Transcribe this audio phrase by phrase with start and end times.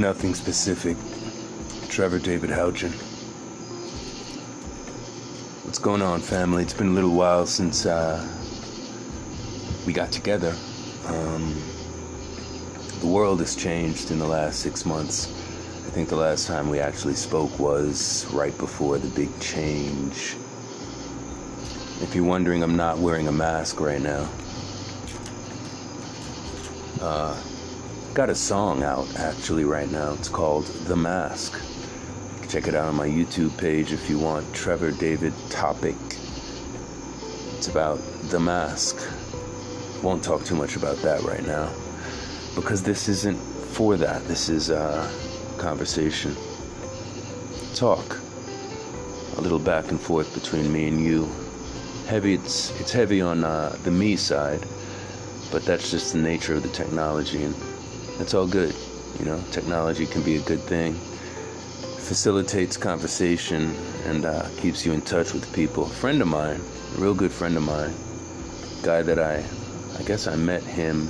[0.00, 0.96] Nothing specific.
[1.90, 2.90] Trevor David Houchin.
[5.66, 6.62] What's going on, family?
[6.62, 8.26] It's been a little while since uh,
[9.86, 10.56] we got together.
[11.04, 11.54] Um,
[13.00, 15.26] the world has changed in the last six months.
[15.86, 20.34] I think the last time we actually spoke was right before the big change.
[22.00, 24.26] If you're wondering, I'm not wearing a mask right now.
[27.02, 27.38] Uh,
[28.14, 30.12] got a song out actually right now.
[30.14, 31.60] It's called The Mask.
[32.48, 34.52] Check it out on my YouTube page if you want.
[34.52, 35.94] Trevor David Topic.
[37.56, 38.96] It's about The Mask.
[40.02, 41.72] Won't talk too much about that right now
[42.56, 44.26] because this isn't for that.
[44.26, 45.08] This is a
[45.58, 46.34] conversation,
[47.74, 48.18] talk,
[49.36, 51.28] a little back and forth between me and you.
[52.08, 54.66] Heavy, it's it's heavy on uh, the me side,
[55.52, 57.54] but that's just the nature of the technology, and
[58.20, 58.76] that's all good.
[59.18, 60.92] You know, technology can be a good thing.
[60.92, 65.84] Facilitates conversation and uh, keeps you in touch with people.
[65.84, 66.60] A friend of mine,
[66.96, 67.94] a real good friend of mine,
[68.82, 69.42] guy that I,
[69.98, 71.08] I guess I met him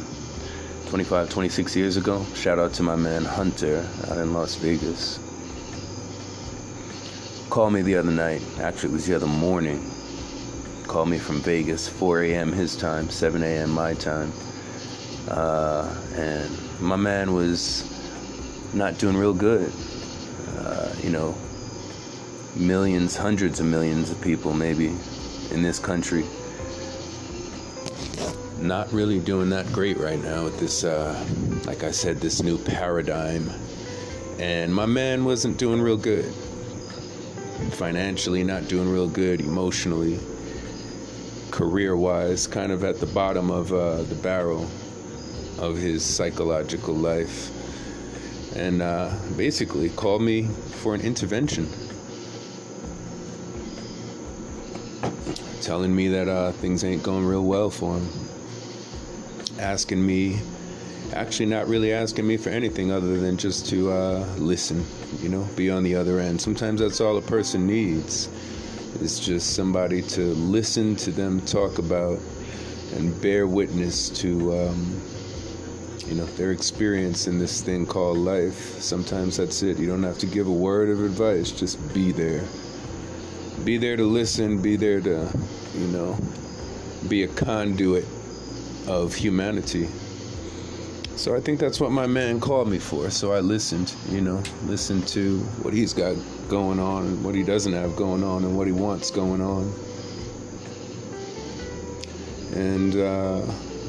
[0.87, 2.25] 25, 26 years ago.
[2.37, 5.19] Shout out to my man Hunter out in Las Vegas.
[7.51, 8.41] Called me the other night.
[8.61, 9.85] Actually, it was the other morning.
[10.85, 12.53] Called me from Vegas, 4 a.m.
[12.53, 13.71] his time, 7 a.m.
[13.71, 14.33] my time.
[15.29, 17.85] Uh, and my man was
[18.75, 19.73] not doing real good.
[20.57, 21.35] Uh, you know,
[22.57, 24.89] millions, hundreds of millions of people, maybe,
[25.51, 26.25] in this country
[28.61, 31.25] not really doing that great right now with this, uh,
[31.65, 33.51] like I said, this new paradigm.
[34.39, 36.27] And my man wasn't doing real good.
[37.73, 39.41] Financially, not doing real good.
[39.41, 40.19] Emotionally,
[41.51, 44.69] career wise, kind of at the bottom of uh, the barrel
[45.59, 47.51] of his psychological life.
[48.57, 50.45] And uh, basically called me
[50.83, 51.69] for an intervention.
[55.61, 58.09] Telling me that uh, things ain't going real well for him
[59.61, 60.41] asking me,
[61.13, 64.85] actually not really asking me for anything other than just to uh, listen,
[65.21, 66.41] you know, be on the other end.
[66.41, 68.29] Sometimes that's all a person needs.
[69.01, 72.19] It's just somebody to listen to them talk about
[72.95, 75.01] and bear witness to, um,
[76.07, 78.81] you know, their experience in this thing called life.
[78.81, 79.79] Sometimes that's it.
[79.79, 82.43] You don't have to give a word of advice, just be there.
[83.65, 85.29] Be there to listen, be there to,
[85.75, 86.17] you know,
[87.09, 88.07] be a conduit
[88.89, 89.89] of humanity.
[91.17, 93.11] So I think that's what my man called me for.
[93.11, 96.17] So I listened, you know, listened to what he's got
[96.49, 99.71] going on and what he doesn't have going on and what he wants going on.
[102.55, 103.43] And, uh,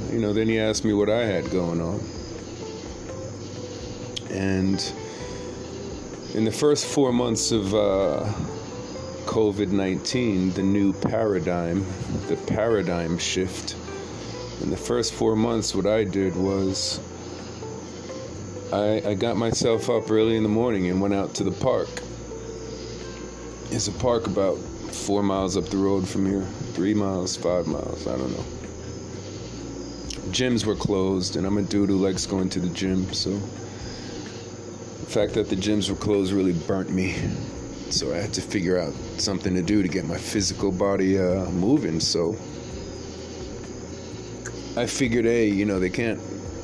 [0.10, 2.00] you know, then he asked me what I had going on.
[4.32, 4.94] And
[6.34, 8.24] in the first four months of uh,
[9.26, 11.86] COVID 19, the new paradigm,
[12.28, 13.76] the paradigm shift,
[14.62, 17.00] in the first four months, what I did was
[18.72, 21.90] I, I got myself up early in the morning and went out to the park.
[23.70, 28.08] It's a park about four miles up the road from here, three miles, five miles,
[28.08, 28.61] I don't know.
[30.30, 35.08] Gyms were closed, and I'm a dude who likes going to the gym, so the
[35.08, 37.16] fact that the gyms were closed really burnt me.
[37.90, 41.50] So I had to figure out something to do to get my physical body uh,
[41.50, 42.00] moving.
[42.00, 42.38] So
[44.78, 46.20] I figured, hey, you know, they can't.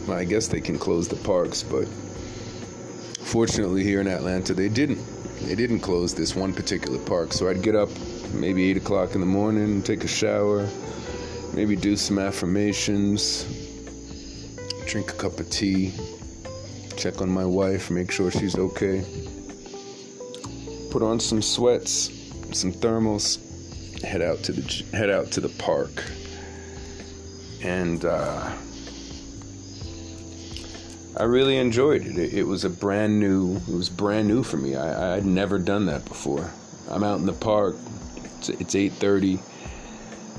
[0.08, 1.86] Well, I guess they can close the parks, but
[3.20, 5.04] fortunately here in Atlanta, they didn't.
[5.42, 7.34] They didn't close this one particular park.
[7.34, 7.90] So I'd get up
[8.34, 10.66] maybe eight o'clock in the morning, take a shower,
[11.58, 13.44] maybe do some affirmations,
[14.86, 15.92] drink a cup of tea,
[16.96, 19.04] check on my wife, make sure she's okay,
[20.92, 22.12] put on some sweats,
[22.54, 23.42] some thermals,
[24.04, 26.04] head out to the head out to the park
[27.64, 28.56] and uh,
[31.18, 32.20] I really enjoyed it.
[32.20, 32.34] it.
[32.36, 32.44] it.
[32.44, 33.56] was a brand new.
[33.56, 34.76] It was brand new for me.
[34.76, 36.52] I, I'd never done that before.
[36.88, 37.76] I'm out in the park.
[38.38, 39.40] It's, it's 8:30.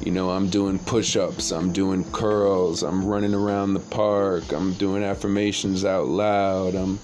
[0.01, 1.51] You know, I'm doing push-ups.
[1.51, 2.83] I'm doing curls.
[2.83, 4.53] I'm running around the park.
[4.53, 6.75] I'm doing affirmations out loud.
[6.75, 7.01] I'm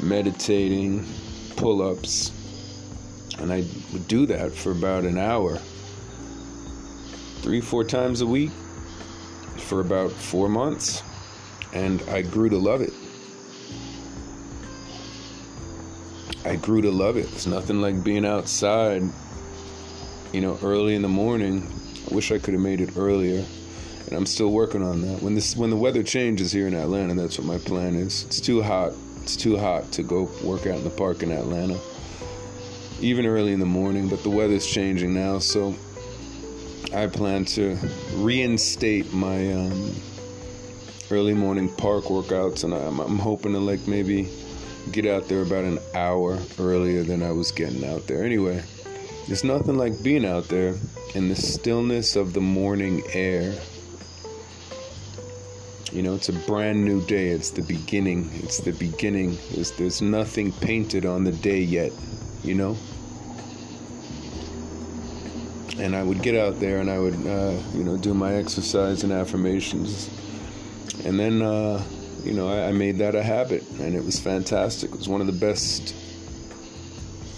[0.00, 1.04] meditating,
[1.56, 2.32] pull-ups,
[3.38, 5.58] and I would do that for about an hour,
[7.42, 8.52] three, four times a week
[9.56, 11.02] for about four months,
[11.72, 12.92] and I grew to love it.
[16.44, 17.30] I grew to love it.
[17.32, 19.02] It's nothing like being outside,
[20.32, 21.70] you know, early in the morning.
[22.10, 23.44] I wish I could have made it earlier,
[24.06, 25.22] and I'm still working on that.
[25.22, 28.24] When this when the weather changes here in Atlanta, that's what my plan is.
[28.24, 31.78] It's too hot It's too hot to go work out in the park in Atlanta,
[33.00, 34.08] even early in the morning.
[34.08, 35.74] But the weather's changing now, so
[36.94, 37.76] I plan to
[38.14, 39.94] reinstate my um,
[41.10, 44.30] early morning park workouts, and I'm, I'm hoping to like maybe
[44.92, 48.24] get out there about an hour earlier than I was getting out there.
[48.24, 48.62] Anyway,
[49.28, 50.74] there's nothing like being out there
[51.14, 53.54] in the stillness of the morning air.
[55.92, 57.28] You know, it's a brand new day.
[57.28, 58.30] It's the beginning.
[58.36, 59.36] It's the beginning.
[59.52, 61.92] There's, there's nothing painted on the day yet,
[62.42, 62.74] you know?
[65.78, 69.04] And I would get out there and I would, uh, you know, do my exercise
[69.04, 70.08] and affirmations.
[71.04, 71.84] And then, uh,
[72.24, 74.90] you know, I, I made that a habit and it was fantastic.
[74.90, 75.94] It was one of the best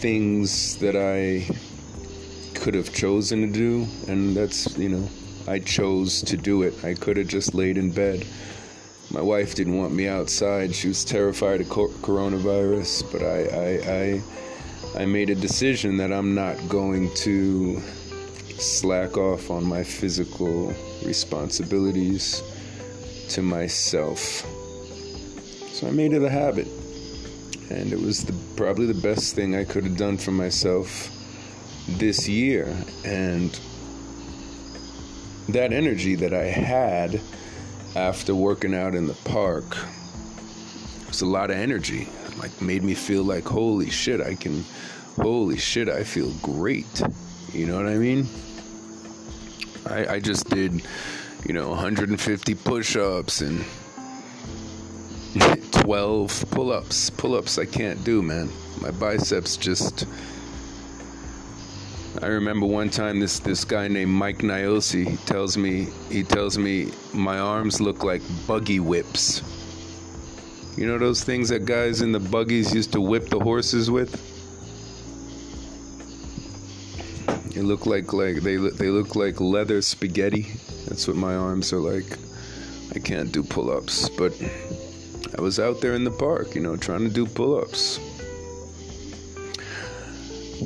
[0.01, 1.47] things that I
[2.61, 3.87] could have chosen to do.
[4.07, 5.09] And that's, you know,
[5.49, 6.85] I chose to do it.
[6.85, 8.27] I could have just laid in bed.
[9.11, 10.75] My wife didn't want me outside.
[10.75, 14.21] She was terrified of coronavirus, but I,
[14.99, 17.81] I, I, I made a decision that I'm not going to
[18.59, 20.75] slack off on my physical
[21.05, 22.43] responsibilities
[23.31, 24.21] to myself.
[25.73, 26.69] So I made it a habit.
[27.71, 31.17] And it was the, probably the best thing I could have done for myself
[31.89, 32.75] this year.
[33.05, 33.59] And
[35.49, 37.21] that energy that I had
[37.97, 39.77] after working out in the park
[41.09, 42.09] was a lot of energy.
[42.39, 44.65] Like made me feel like holy shit, I can
[45.17, 47.03] holy shit, I feel great.
[47.53, 48.27] You know what I mean?
[49.87, 50.83] I, I just did,
[51.47, 53.65] you know, 150 push-ups and
[55.73, 57.11] 12 pull-ups.
[57.11, 58.49] Pull-ups I can't do, man.
[58.81, 60.07] My biceps just
[62.19, 66.91] I remember one time this this guy named Mike Niosi tells me he tells me
[67.15, 69.43] my arms look like buggy whips.
[70.77, 74.11] You know those things that guys in the buggies used to whip the horses with?
[77.55, 80.49] They look like like they they look like leather spaghetti.
[80.89, 82.19] That's what my arms are like.
[82.93, 84.33] I can't do pull-ups, but
[85.39, 88.01] I was out there in the park, you know, trying to do pull-ups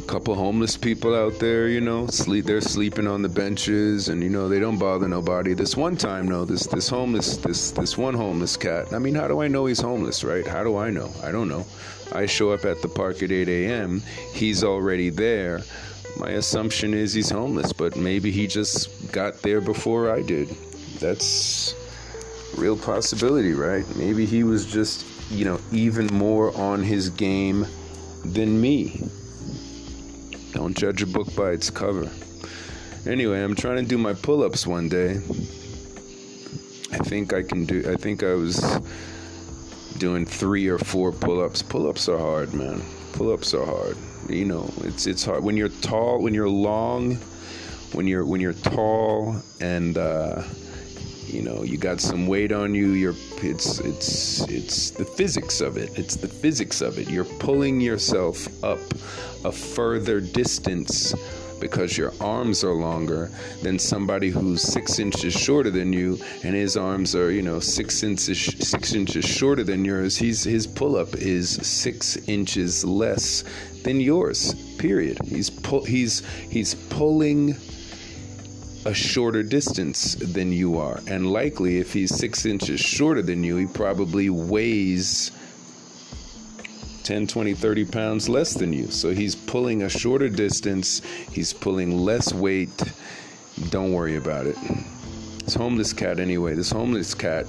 [0.02, 4.28] couple homeless people out there, you know, sleep they're sleeping on the benches and you
[4.28, 5.54] know they don't bother nobody.
[5.54, 8.92] This one time no, this this homeless this this one homeless cat.
[8.92, 10.46] I mean, how do I know he's homeless, right?
[10.46, 11.12] How do I know?
[11.22, 11.64] I don't know.
[12.12, 14.02] I show up at the park at 8 a.m.
[14.32, 15.62] He's already there.
[16.18, 20.48] My assumption is he's homeless, but maybe he just got there before I did.
[21.00, 21.74] That's
[22.56, 23.84] real possibility, right?
[23.96, 27.66] Maybe he was just, you know, even more on his game
[28.24, 29.08] than me.
[30.54, 32.08] Don't judge a book by its cover.
[33.06, 35.16] Anyway, I'm trying to do my pull ups one day.
[36.92, 38.62] I think I can do, I think I was
[39.98, 41.60] doing three or four pull ups.
[41.60, 42.80] Pull ups are hard, man.
[43.14, 43.96] Pull ups are hard.
[44.28, 47.16] You know, it's it's hard when you're tall, when you're long,
[47.92, 50.42] when you're when you're tall and uh,
[51.26, 55.76] you know you got some weight on you you're it's it's it's the physics of
[55.76, 57.08] it it's the physics of it.
[57.08, 58.78] You're pulling yourself up
[59.44, 61.14] a further distance
[61.60, 63.30] because your arms are longer
[63.62, 68.02] than somebody who's six inches shorter than you and his arms are you know six
[68.02, 70.16] inches six inches shorter than yours.
[70.16, 73.44] He's his pull-up is six inches less
[73.82, 75.18] than yours period.
[75.24, 77.56] He's pull he's he's pulling
[78.86, 81.00] a shorter distance than you are.
[81.06, 85.30] And likely, if he's six inches shorter than you, he probably weighs
[87.04, 88.90] 10, 20, 30 pounds less than you.
[88.90, 92.82] So he's pulling a shorter distance, he's pulling less weight.
[93.70, 94.56] Don't worry about it.
[95.44, 97.46] This homeless cat, anyway, this homeless cat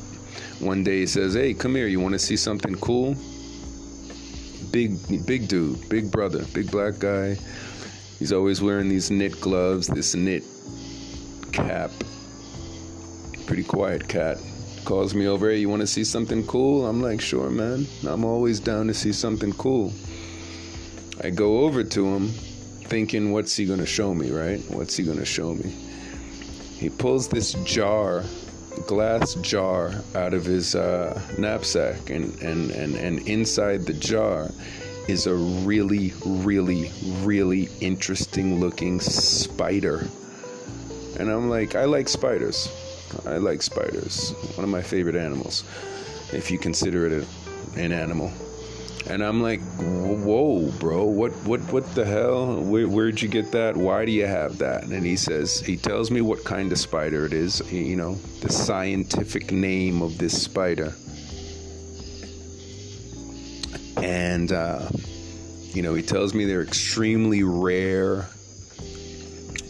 [0.60, 3.16] one day says, Hey, come here, you want to see something cool?
[4.72, 7.38] Big, big dude, big brother, big black guy.
[8.20, 10.44] He's always wearing these knit gloves, this knit
[11.56, 11.92] cap.
[13.46, 14.38] Pretty quiet cat.
[14.84, 16.86] Calls me over, hey, you want to see something cool?
[16.86, 17.88] I'm like, sure, man.
[18.08, 19.94] I'm always down to see something cool.
[21.24, 24.60] I go over to him thinking, what's he going to show me, right?
[24.70, 25.74] What's he going to show me?
[26.78, 28.24] He pulls this jar,
[28.86, 34.50] glass jar, out of his uh, knapsack, and, and, and, and inside the jar
[35.08, 36.92] is a really, really,
[37.24, 40.08] really interesting looking spider
[41.20, 42.70] and I'm like, I like spiders.
[43.26, 44.32] I like spiders.
[44.56, 45.64] One of my favorite animals,
[46.32, 48.32] if you consider it a, an animal.
[49.08, 52.60] And I'm like, whoa, bro, what, what, what the hell?
[52.62, 53.78] Where, where'd you get that?
[53.78, 54.86] Why do you have that?
[54.86, 57.62] And he says, he tells me what kind of spider it is.
[57.72, 60.96] You know, the scientific name of this spider.
[64.06, 64.88] and uh,
[65.74, 68.28] you know he tells me they're extremely rare.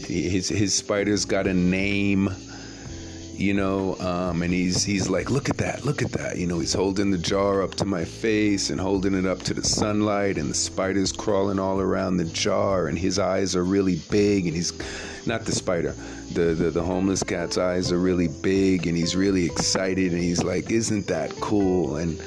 [0.06, 2.30] His his spider's got a name
[3.36, 6.38] you know um, and he's he's like look at that look at that.
[6.38, 9.54] You know he's holding the jar up to my face and holding it up to
[9.54, 13.96] the sunlight and the spiders crawling all around the jar and his eyes are really
[14.10, 14.72] big and he's
[15.26, 15.94] not the spider
[16.32, 20.42] the, the the homeless cat's eyes are really big and he's really excited and he's
[20.42, 21.96] like isn't that cool?
[21.96, 22.20] And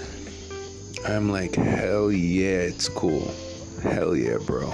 [1.08, 3.34] i'm like hell yeah it's cool.
[3.82, 4.72] Hell yeah bro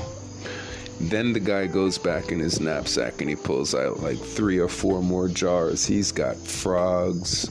[1.00, 4.70] then the guy goes back in his knapsack and he pulls out like three or
[4.70, 5.86] four more jars.
[5.86, 7.50] He's got frogs.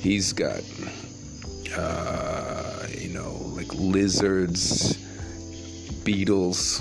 [0.00, 0.62] He's got,
[1.76, 4.96] uh, you know, like lizards,
[6.04, 6.80] beetles.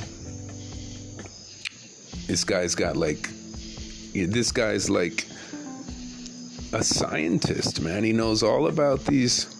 [2.27, 3.29] This guy's got like,
[4.13, 5.25] this guy's like
[6.71, 8.03] a scientist, man.
[8.03, 9.58] He knows all about these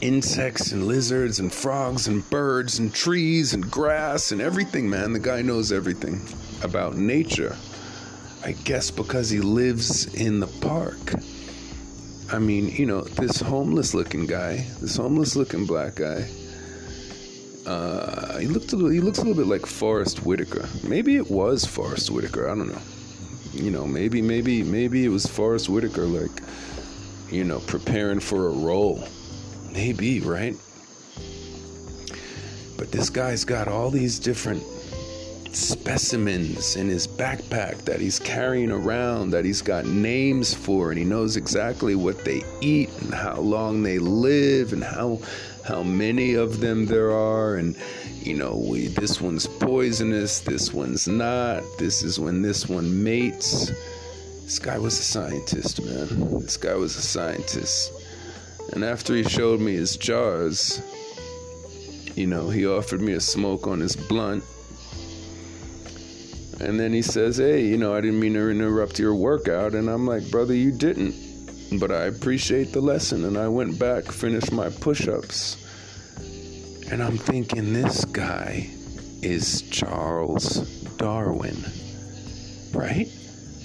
[0.00, 5.12] insects and lizards and frogs and birds and trees and grass and everything, man.
[5.12, 6.20] The guy knows everything
[6.62, 7.56] about nature.
[8.44, 11.14] I guess because he lives in the park.
[12.32, 16.28] I mean, you know, this homeless looking guy, this homeless looking black guy,
[17.66, 20.68] uh, he looked a little, he looks a little bit like Forest Whitaker.
[20.86, 22.48] Maybe it was Forest Whitaker.
[22.48, 22.80] I don't know.
[23.52, 26.42] You know, maybe maybe maybe it was Forest Whitaker, like,
[27.30, 29.06] you know, preparing for a role.
[29.72, 30.56] Maybe, right?
[32.76, 34.62] But this guy's got all these different
[35.52, 41.04] specimens in his backpack that he's carrying around that he's got names for and he
[41.04, 45.18] knows exactly what they eat and how long they live and how
[45.64, 47.56] how many of them there are.
[47.56, 47.76] And
[48.20, 53.72] you know we this one's poisonous this one's not this is when this one mates.
[54.44, 56.40] This guy was a scientist man.
[56.40, 57.97] This guy was a scientist
[58.72, 60.82] and after he showed me his jars,
[62.14, 64.44] you know, he offered me a smoke on his blunt.
[66.60, 69.74] And then he says, Hey, you know, I didn't mean to interrupt your workout.
[69.74, 71.14] And I'm like, Brother, you didn't.
[71.78, 73.24] But I appreciate the lesson.
[73.24, 75.64] And I went back, finished my push ups.
[76.90, 78.68] And I'm thinking, this guy
[79.22, 80.60] is Charles
[80.96, 81.56] Darwin,
[82.72, 83.08] right?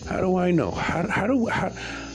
[0.08, 0.72] How do I know?
[0.72, 1.72] How, how do how,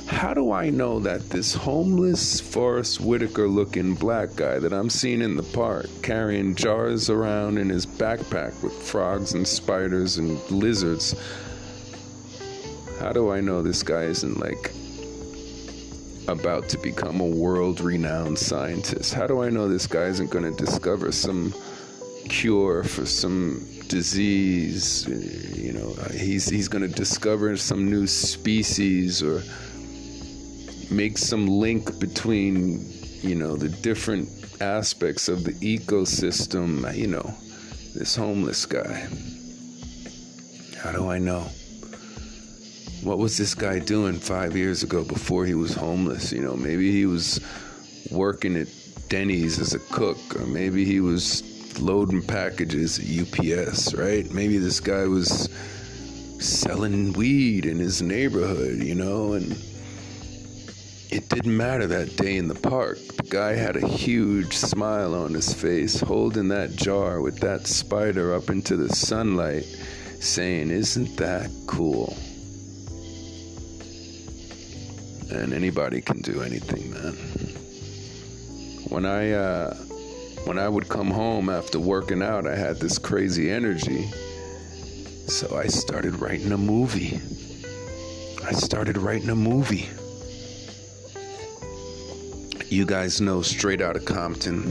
[0.09, 5.21] how do I know that this homeless Forest Whitaker looking black guy that I'm seeing
[5.21, 11.15] in the park carrying jars around in his backpack with frogs and spiders and lizards,
[12.99, 14.73] how do I know this guy isn't like
[16.27, 19.13] about to become a world renowned scientist?
[19.13, 21.53] How do I know this guy isn't going to discover some
[22.31, 25.07] cure for some disease?
[25.55, 29.43] You know, he's, he's going to discover some new species or
[30.91, 32.87] make some link between
[33.21, 34.29] you know the different
[34.61, 37.35] aspects of the ecosystem you know
[37.95, 39.09] this homeless guy.
[40.79, 41.49] How do i know?
[43.03, 46.33] What was this guy doing five years ago before he was homeless?
[46.33, 47.41] You know maybe he was
[48.11, 48.69] working at
[49.09, 51.43] denny's as a cook or maybe he was
[51.81, 54.31] loading packages at ups right?
[54.33, 55.49] Maybe this guy was
[56.39, 59.57] selling weed in his neighborhood you know and
[61.11, 62.99] it didn't matter that day in the park.
[62.99, 68.35] The guy had a huge smile on his face, holding that jar with that spider
[68.35, 69.65] up into the sunlight,
[70.21, 72.15] saying, Isn't that cool?
[75.31, 77.15] And anybody can do anything, man.
[78.91, 79.75] When I, uh,
[80.45, 84.11] when I would come home after working out, I had this crazy energy.
[85.27, 87.21] So I started writing a movie.
[88.45, 89.89] I started writing a movie
[92.71, 94.63] you guys know Straight Outta Compton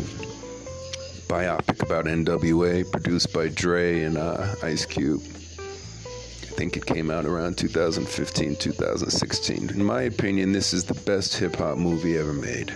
[1.27, 5.21] biopic about NWA, produced by Dre and uh, Ice Cube.
[5.25, 9.69] I think it came out around 2015, 2016.
[9.71, 12.73] In my opinion, this is the best hip hop movie ever made.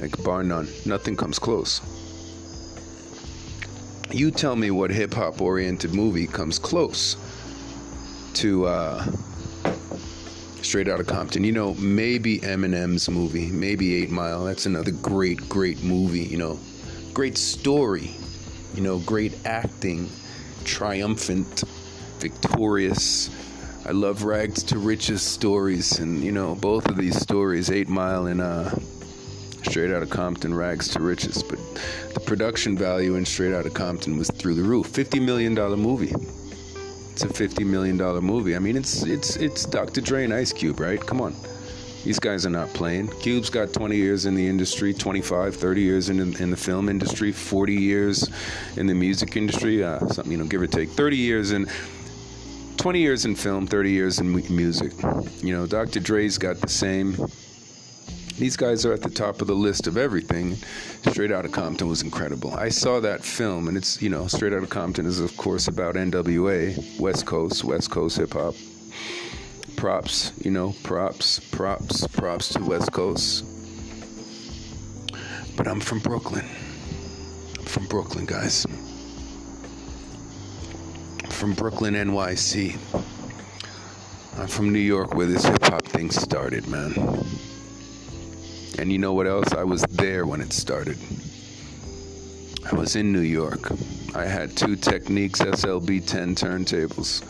[0.00, 0.68] Like, bar none.
[0.86, 1.80] Nothing comes close.
[4.10, 7.16] You tell me what hip hop oriented movie comes close
[8.34, 9.04] to uh,
[10.64, 11.44] straight out of Compton.
[11.44, 14.44] You know, maybe Eminem's movie, maybe Eight Mile.
[14.44, 16.22] That's another great, great movie.
[16.24, 16.58] You know,
[17.12, 18.10] great story.
[18.74, 20.08] You know, great acting,
[20.64, 21.64] triumphant,
[22.18, 23.30] victorious.
[23.86, 28.26] I love rags to riches stories, and you know, both of these stories, Eight Mile
[28.26, 28.70] and uh,
[29.62, 31.42] Straight Out of Compton, rags to riches.
[31.42, 31.58] But
[32.14, 34.90] the production value in Straight Out of Compton was through the roof.
[34.90, 36.14] $50 million movie
[37.14, 38.56] it's a fifty million dollar movie.
[38.56, 40.00] I mean, it's it's it's Dr.
[40.00, 41.00] Dre and Ice Cube, right?
[41.00, 41.32] Come on,
[42.02, 43.06] These guys are not playing.
[43.20, 47.30] Cube's got 20 years in the industry, 25, 30 years in, in the film industry,
[47.30, 48.28] 40 years
[48.76, 50.90] in the music industry, uh, something, you know, give or take.
[50.90, 51.66] 30 years in,
[52.78, 54.92] 20 years in film, 30 years in music.
[55.40, 56.00] You know, Dr.
[56.00, 57.16] Dre's got the same.
[58.38, 60.56] These guys are at the top of the list of everything.
[61.08, 62.52] Straight Outta Compton was incredible.
[62.54, 65.94] I saw that film, and it's, you know, Straight Outta Compton is, of course, about
[65.94, 68.54] NWA, West Coast, West Coast hip hop
[69.84, 73.44] props, you know, props, props, props to West Coast.
[75.56, 76.46] But I'm from Brooklyn.
[77.58, 78.66] I'm from Brooklyn, guys.
[81.28, 82.78] From Brooklyn, NYC.
[84.38, 86.94] I'm from New York, where this hip hop thing started, man.
[88.78, 89.52] And you know what else?
[89.52, 90.98] I was there when it started.
[92.70, 93.70] I was in New York.
[94.14, 97.22] I had two Technics SLB 10 turntables.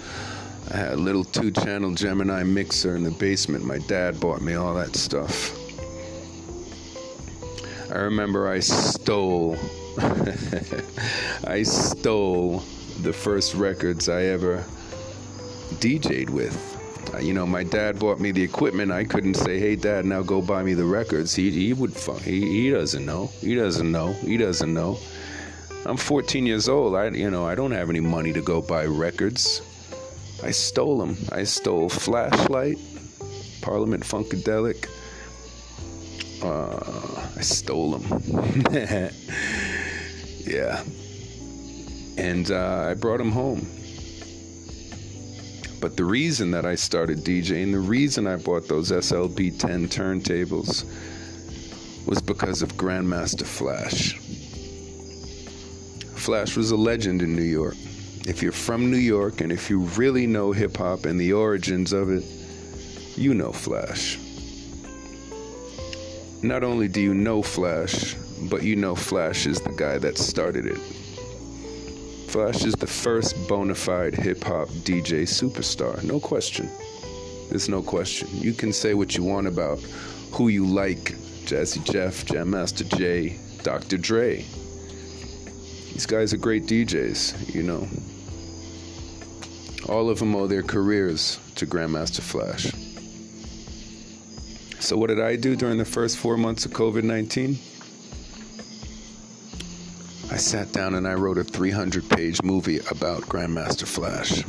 [0.72, 3.64] I had a little two channel Gemini mixer in the basement.
[3.64, 5.58] My dad bought me all that stuff.
[7.90, 9.56] I remember I stole,
[11.46, 12.60] I stole
[13.02, 14.64] the first records I ever
[15.80, 16.74] DJ'd with.
[17.21, 18.92] You know, my dad bought me the equipment.
[18.92, 22.40] I couldn't say, "Hey, Dad, now go buy me the records." He he would he
[22.40, 23.30] he doesn't know.
[23.40, 24.12] He doesn't know.
[24.12, 24.99] He doesn't know.
[25.87, 26.94] I'm 14 years old.
[26.94, 29.61] I you know I don't have any money to go buy records.
[30.42, 31.16] I stole them.
[31.33, 32.78] I stole Flashlight,
[33.62, 34.88] Parliament Funkadelic.
[36.42, 38.62] Uh, I stole them.
[40.40, 40.85] yeah.
[42.18, 43.66] And uh, I brought them home.
[45.84, 50.86] But the reason that I started DJing, the reason I bought those SLB 10 turntables
[52.06, 54.14] was because of Grandmaster Flash.
[56.18, 57.76] Flash was a legend in New York
[58.26, 61.92] if you're from New York and if you really know hip hop and the origins
[61.92, 62.24] of it,
[63.14, 64.18] you know Flash.
[66.42, 68.14] Not only do you know Flash,
[68.49, 71.03] but you know Flash is the guy that started it.
[72.34, 76.68] Flash is the first bona fide hip hop DJ superstar, no question.
[77.49, 78.26] There's no question.
[78.32, 79.78] You can say what you want about
[80.32, 81.14] who you like
[81.47, 83.99] Jazzy Jeff, Jam Master Jay, Dr.
[83.99, 84.44] Dre.
[85.92, 87.86] These guys are great DJs, you know.
[89.88, 92.73] All of them owe their careers to Grandmaster Flash.
[94.80, 97.56] So, what did I do during the first four months of COVID 19?
[100.34, 104.42] I sat down and I wrote a 300 page movie about Grandmaster Flash.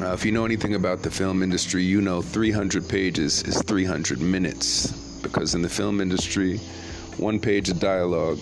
[0.00, 4.18] Uh, if you know anything about the film industry, you know 300 pages is 300
[4.18, 4.92] minutes.
[5.20, 6.56] Because in the film industry,
[7.18, 8.38] one page of dialogue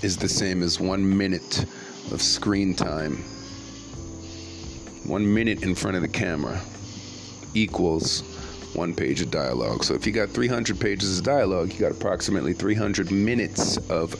[0.00, 1.66] is the same as one minute
[2.10, 3.16] of screen time.
[5.04, 6.58] One minute in front of the camera
[7.52, 8.22] equals
[8.74, 9.84] one page of dialogue.
[9.84, 14.14] So if you got 300 pages of dialogue, you got approximately 300 minutes of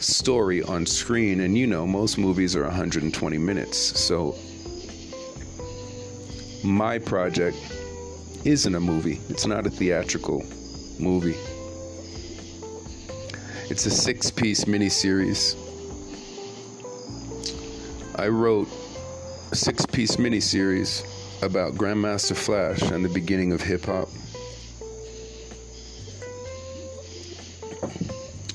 [0.00, 1.40] story on screen.
[1.40, 3.78] And you know, most movies are 120 minutes.
[3.78, 4.36] So
[6.64, 7.56] my project
[8.44, 10.44] isn't a movie, it's not a theatrical
[10.98, 11.36] movie.
[13.68, 15.56] It's a six piece miniseries.
[18.18, 18.68] I wrote
[19.50, 21.04] a six piece miniseries
[21.46, 24.08] about Grandmaster Flash and the beginning of hip hop.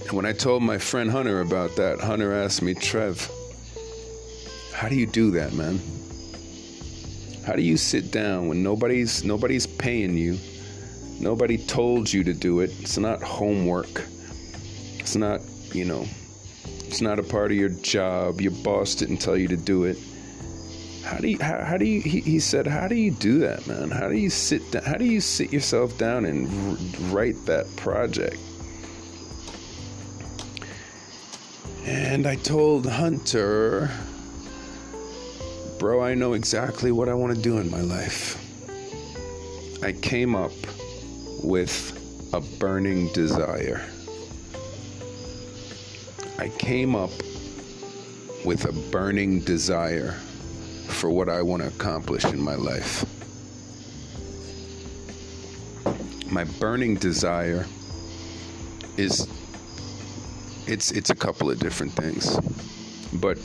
[0.07, 3.31] And when I told my friend Hunter about that, Hunter asked me, Trev,
[4.73, 5.79] how do you do that, man?
[7.45, 10.37] How do you sit down when nobody's nobody's paying you?
[11.19, 12.71] Nobody told you to do it.
[12.81, 14.03] It's not homework.
[14.99, 15.39] It's not,
[15.71, 16.05] you know,
[16.87, 18.41] it's not a part of your job.
[18.41, 19.97] Your boss didn't tell you to do it.
[21.11, 23.67] How do you, how, how do you, he, he, said, how do you do that,
[23.67, 23.91] man?
[23.91, 26.47] How do you sit down, how do you sit yourself down and
[27.11, 28.37] write that project?
[31.83, 33.91] And I told Hunter,
[35.79, 38.37] bro, I know exactly what I want to do in my life.
[39.83, 40.53] I came up
[41.43, 43.81] with a burning desire.
[46.39, 47.11] I came up
[48.45, 50.15] with a burning desire
[50.91, 53.05] for what I want to accomplish in my life.
[56.31, 57.65] My burning desire
[58.97, 59.27] is
[60.67, 62.37] it's it's a couple of different things.
[63.13, 63.37] But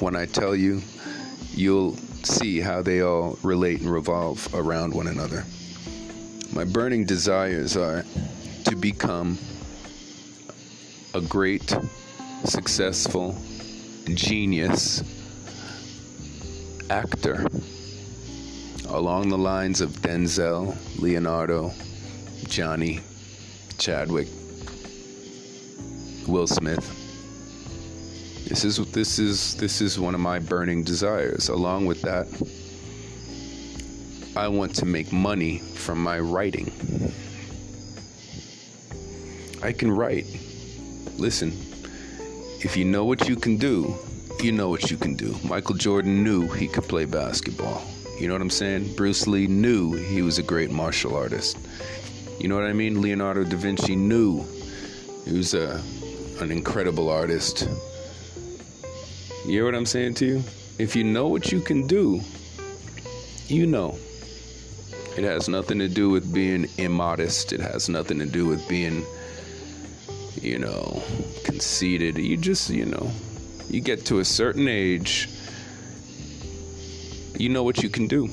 [0.00, 0.80] when I tell you,
[1.52, 5.44] you'll see how they all relate and revolve around one another.
[6.54, 8.04] My burning desires are
[8.64, 9.38] to become
[11.14, 11.74] a great
[12.44, 13.36] successful,
[14.14, 15.21] genius
[16.92, 17.46] actor.
[18.90, 21.72] along the lines of Denzel, Leonardo,
[22.48, 23.00] Johnny,
[23.78, 24.28] Chadwick,
[26.28, 26.86] Will Smith.
[28.46, 31.48] This is this is this is one of my burning desires.
[31.48, 32.26] Along with that,
[34.36, 36.70] I want to make money from my writing.
[39.62, 40.26] I can write.
[41.16, 41.52] Listen,
[42.60, 43.96] if you know what you can do,
[44.42, 45.36] you know what you can do.
[45.44, 47.82] Michael Jordan knew he could play basketball.
[48.18, 48.94] You know what I'm saying?
[48.96, 51.58] Bruce Lee knew he was a great martial artist.
[52.40, 53.00] You know what I mean?
[53.00, 54.44] Leonardo da Vinci knew
[55.24, 55.80] he was a
[56.40, 57.68] an incredible artist.
[59.44, 60.42] You hear what I'm saying to you?
[60.78, 62.20] If you know what you can do,
[63.46, 63.96] you know.
[65.16, 67.52] It has nothing to do with being immodest.
[67.52, 69.04] It has nothing to do with being,
[70.40, 71.02] you know,
[71.44, 72.18] conceited.
[72.18, 73.10] You just, you know,
[73.68, 75.28] you get to a certain age,
[77.36, 78.28] you know what you can do.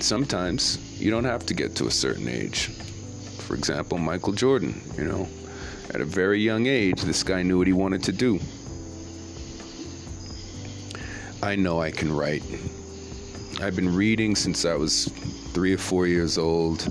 [0.00, 2.68] Sometimes you don't have to get to a certain age.
[3.46, 5.28] For example, Michael Jordan, you know,
[5.94, 8.40] at a very young age, this guy knew what he wanted to do.
[11.42, 12.44] I know I can write.
[13.60, 15.06] I've been reading since I was
[15.52, 16.88] three or four years old.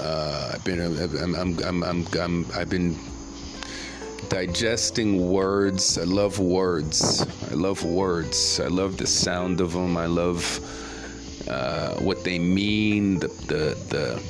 [0.00, 2.98] Uh, I've been, I'm, I'm, I'm, I'm, I've been
[4.28, 5.98] digesting words.
[5.98, 7.26] I love words.
[7.50, 8.60] I love words.
[8.60, 9.96] I love the sound of them.
[9.96, 10.60] I love
[11.48, 13.18] uh, what they mean.
[13.18, 14.22] The, the, the,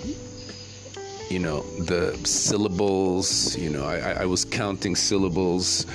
[1.31, 3.57] you know, the syllables.
[3.57, 5.87] You know, I, I was counting syllables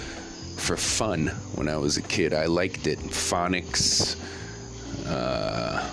[0.58, 2.34] for fun when I was a kid.
[2.34, 3.00] I liked it.
[3.00, 4.18] Phonics,
[5.08, 5.90] uh,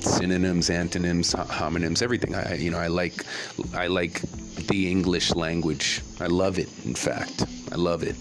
[0.00, 2.34] synonyms, antonyms, homonyms, everything.
[2.34, 3.24] I, you know, I like,
[3.74, 4.20] I like
[4.68, 6.02] the English language.
[6.20, 6.68] I love it.
[6.84, 8.16] In fact, I love it.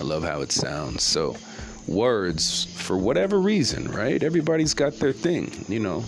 [0.00, 1.02] I love how it sounds.
[1.02, 1.36] So,
[1.86, 4.22] words, for whatever reason, right?
[4.22, 5.64] Everybody's got their thing.
[5.68, 6.00] You know.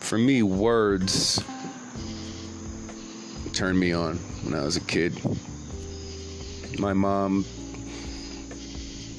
[0.00, 1.42] For me, words
[3.52, 5.20] turned me on when I was a kid
[6.78, 7.44] my mom,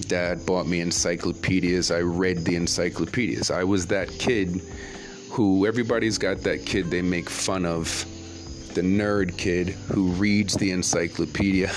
[0.02, 1.92] dad bought me encyclopedias.
[1.92, 3.52] I read the encyclopedias.
[3.52, 4.62] I was that kid
[5.30, 8.06] who everybody's got that kid they make fun of.
[8.78, 11.72] The nerd kid who reads the encyclopedia.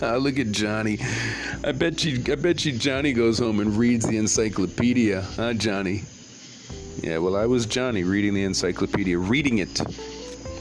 [0.00, 1.00] Look at Johnny.
[1.64, 6.04] I bet you I bet you Johnny goes home and reads the encyclopedia, huh Johnny?
[7.02, 9.76] Yeah, well I was Johnny reading the encyclopedia, reading it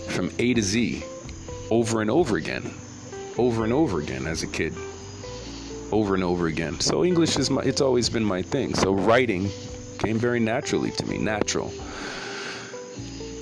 [0.10, 1.04] from A to Z
[1.70, 2.74] over and over again
[3.38, 4.74] over and over again as a kid.
[5.92, 6.80] Over and over again.
[6.80, 8.74] So English is my it's always been my thing.
[8.74, 9.52] So writing
[10.00, 11.72] came very naturally to me, natural.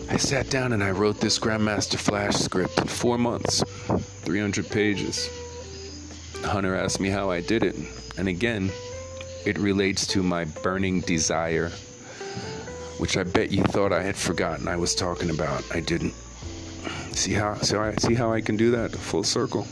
[0.09, 3.63] I sat down and I wrote this Grandmaster Flash script in 4 months.
[4.23, 5.29] 300 pages.
[6.43, 7.75] Hunter asked me how I did it,
[8.17, 8.71] and again,
[9.45, 11.71] it relates to my burning desire
[12.97, 15.63] which I bet you thought I had forgotten I was talking about.
[15.75, 16.13] I didn't.
[17.11, 19.67] See how I see how I can do that full circle.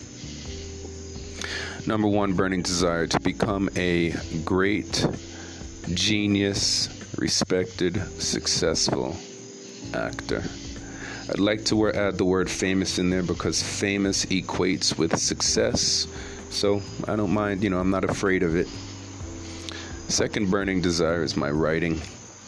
[1.87, 4.13] Number one burning desire to become a
[4.43, 5.05] great,
[5.93, 9.15] genius, respected, successful
[9.93, 10.43] actor.
[11.29, 16.07] I'd like to add the word famous in there because famous equates with success.
[16.49, 18.67] So I don't mind, you know, I'm not afraid of it.
[20.09, 22.01] Second burning desire is my writing,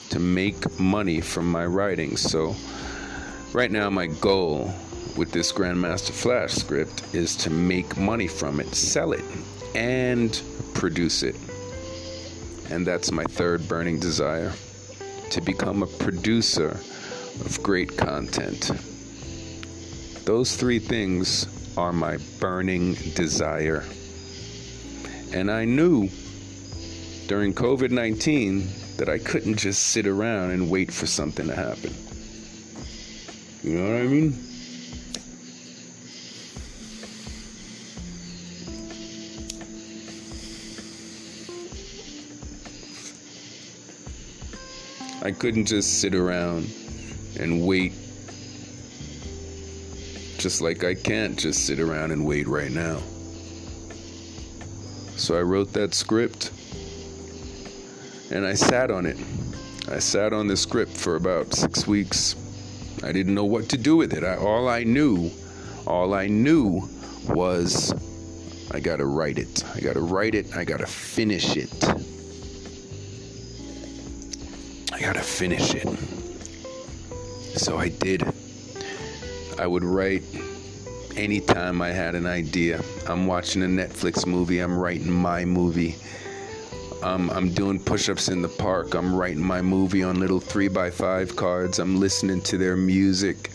[0.09, 2.17] to make money from my writing.
[2.17, 2.55] So
[3.53, 4.73] right now, my goal
[5.15, 9.23] with this Grandmaster Flash script is to make money from it, sell it,
[9.75, 10.41] and
[10.73, 11.35] produce it.
[12.69, 14.51] And that's my third burning desire
[15.29, 16.77] to become a producer
[17.41, 18.71] of great content.
[20.25, 23.83] Those three things are my burning desire.
[25.33, 26.09] And I knew
[27.27, 28.67] during COVID 19
[28.97, 31.93] that I couldn't just sit around and wait for something to happen.
[33.63, 34.37] You know what I mean?
[45.23, 46.69] I couldn't just sit around
[47.39, 47.93] and wait.
[50.37, 52.99] Just like I can't just sit around and wait right now.
[55.15, 56.51] So I wrote that script
[58.31, 59.17] and I sat on it.
[59.89, 62.35] I sat on the script for about six weeks.
[63.03, 64.23] I didn't know what to do with it.
[64.23, 65.29] I, all I knew,
[65.85, 66.81] all I knew
[67.27, 67.93] was
[68.71, 69.63] I gotta write it.
[69.75, 70.55] I gotta write it.
[70.55, 71.71] I gotta finish it
[74.93, 75.87] I gotta finish it.
[77.55, 78.23] So I did.
[79.59, 80.23] I would write
[81.15, 82.81] anytime I had an idea.
[83.07, 85.95] I'm watching a Netflix movie, I'm writing my movie.
[87.03, 88.95] I'm, I'm doing push ups in the park.
[88.95, 91.79] I'm writing my movie on little 3x5 cards.
[91.79, 93.51] I'm listening to their music.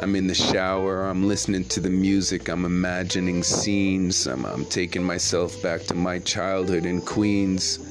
[0.00, 1.04] I'm in the shower.
[1.04, 2.48] I'm listening to the music.
[2.48, 4.26] I'm imagining scenes.
[4.26, 7.89] I'm, I'm taking myself back to my childhood in Queens.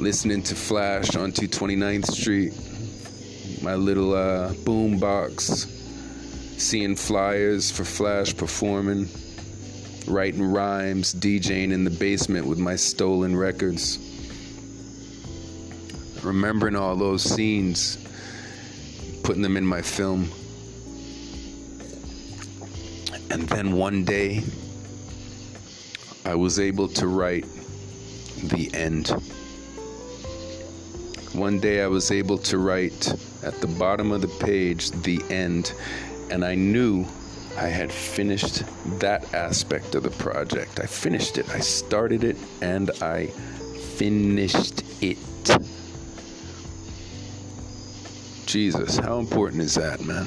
[0.00, 2.54] Listening to Flash on 229th Street.
[3.62, 5.66] My little uh, boom box.
[6.56, 9.08] Seeing flyers for Flash performing
[10.06, 13.98] writing rhymes, DJing in the basement with my stolen records.
[16.22, 17.98] Remembering all those scenes,
[19.22, 20.30] putting them in my film.
[23.30, 24.44] And then one day,
[26.24, 27.44] I was able to write
[28.42, 29.12] the end.
[31.32, 33.08] One day I was able to write
[33.44, 35.72] at the bottom of the page the end,
[36.30, 37.06] and I knew
[37.56, 38.64] I had finished
[39.00, 40.80] that aspect of the project.
[40.80, 41.48] I finished it.
[41.50, 43.26] I started it and I
[43.96, 45.18] finished it.
[48.46, 50.26] Jesus, how important is that, man?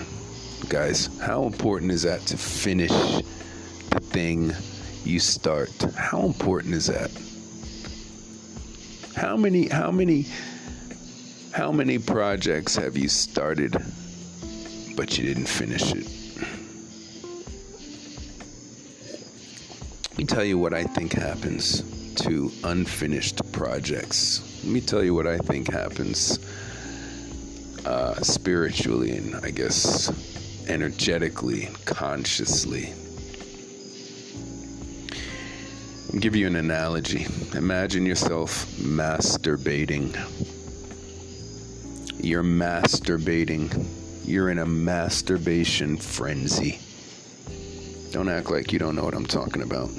[0.70, 4.54] Guys, how important is that to finish the thing
[5.04, 5.72] you start?
[5.96, 7.12] How important is that?
[9.16, 10.28] How many how many
[11.54, 13.78] how many projects have you started
[14.96, 16.08] but you didn't finish it?
[20.10, 21.84] Let me tell you what I think happens
[22.24, 24.64] to unfinished projects.
[24.64, 26.40] Let me tell you what I think happens
[27.86, 30.10] uh, spiritually and I guess
[30.68, 32.94] energetically, consciously.
[36.12, 37.28] I'll give you an analogy.
[37.54, 40.18] Imagine yourself masturbating.
[42.24, 43.86] You're masturbating.
[44.24, 46.80] You're in a masturbation frenzy.
[48.14, 49.90] Don't act like you don't know what I'm talking about.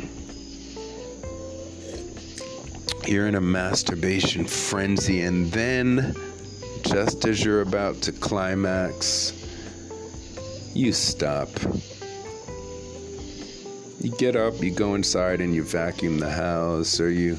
[3.06, 6.16] You're in a masturbation frenzy, and then,
[6.86, 9.34] just as you're about to climax,
[10.72, 11.50] you stop.
[14.00, 17.38] You get up, you go inside, and you vacuum the house, or you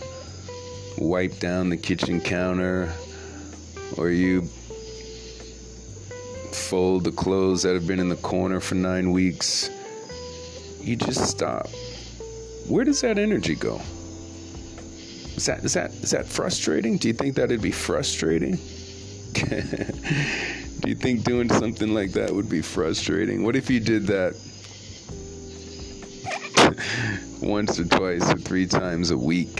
[1.00, 2.93] wipe down the kitchen counter,
[3.98, 4.48] or you
[6.69, 9.69] fold the clothes that have been in the corner for nine weeks
[10.86, 11.67] you just stop.
[12.67, 13.82] Where does that energy go?
[15.36, 16.97] Is that is that is that frustrating?
[16.97, 18.58] Do you think that'd be frustrating?
[19.34, 23.43] Do you think doing something like that would be frustrating?
[23.43, 24.36] What if you did that
[27.41, 29.60] once or twice or three times a week?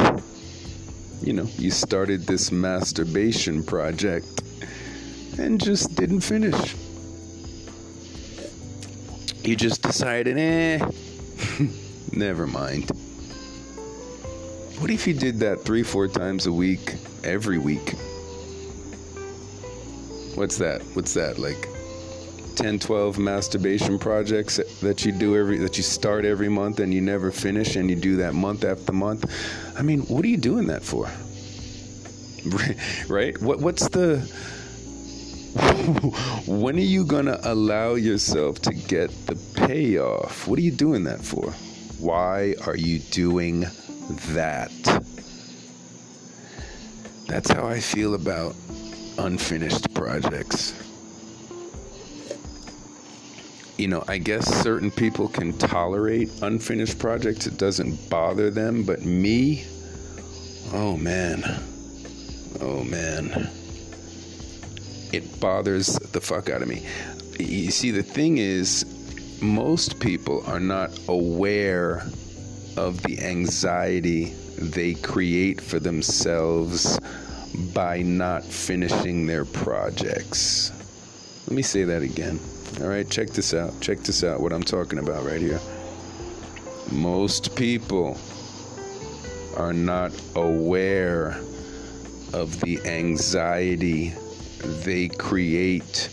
[1.22, 4.44] You know, you started this masturbation project
[5.40, 6.76] and just didn't finish.
[9.46, 10.84] You just decided, eh,
[12.12, 12.90] Never mind.
[14.80, 17.92] What if you did that three, four times a week, every week?
[20.34, 20.82] What's that?
[20.96, 21.38] What's that?
[21.38, 21.70] Like
[22.56, 27.02] 10, 12 masturbation projects that you do every, that you start every month and you
[27.02, 29.32] never finish and you do that month after month?
[29.78, 31.08] I mean, what are you doing that for?
[33.14, 33.40] right?
[33.40, 34.28] What, what's the,
[36.48, 40.48] when are you going to allow yourself to get the payoff?
[40.48, 41.52] What are you doing that for?
[41.98, 43.66] Why are you doing
[44.34, 44.72] that?
[47.28, 48.54] That's how I feel about
[49.18, 50.74] unfinished projects.
[53.78, 59.06] You know, I guess certain people can tolerate unfinished projects, it doesn't bother them, but
[59.06, 59.66] me,
[60.74, 61.44] oh man,
[62.60, 63.50] oh man
[65.12, 66.86] it bothers the fuck out of me.
[67.40, 68.86] You see, the thing is,
[69.42, 72.08] most people are not aware
[72.78, 77.00] of the anxiety they create for themselves
[77.74, 80.72] by not finishing their projects.
[81.48, 82.40] Let me say that again.
[82.82, 83.80] All right, check this out.
[83.82, 85.60] Check this out, what I'm talking about right here.
[86.92, 88.18] Most people
[89.58, 91.38] are not aware
[92.34, 94.14] of the anxiety
[94.84, 96.10] they create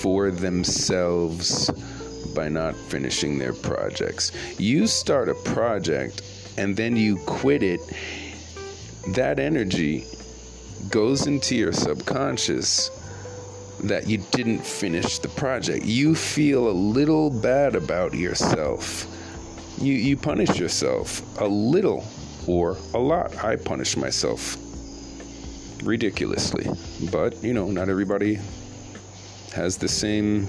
[0.00, 1.70] for themselves
[2.34, 4.32] by not finishing their projects.
[4.58, 6.22] You start a project
[6.56, 7.80] and then you quit it,
[9.08, 10.04] that energy
[10.90, 12.90] goes into your subconscious
[13.84, 15.84] that you didn't finish the project.
[15.84, 19.06] You feel a little bad about yourself.
[19.80, 22.04] You, you punish yourself a little
[22.46, 23.42] or a lot.
[23.42, 24.56] I punish myself
[25.82, 26.66] ridiculously.
[27.10, 28.38] But, you know, not everybody
[29.54, 30.46] has the same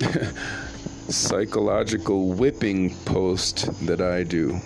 [1.08, 4.58] psychological whipping post that I do.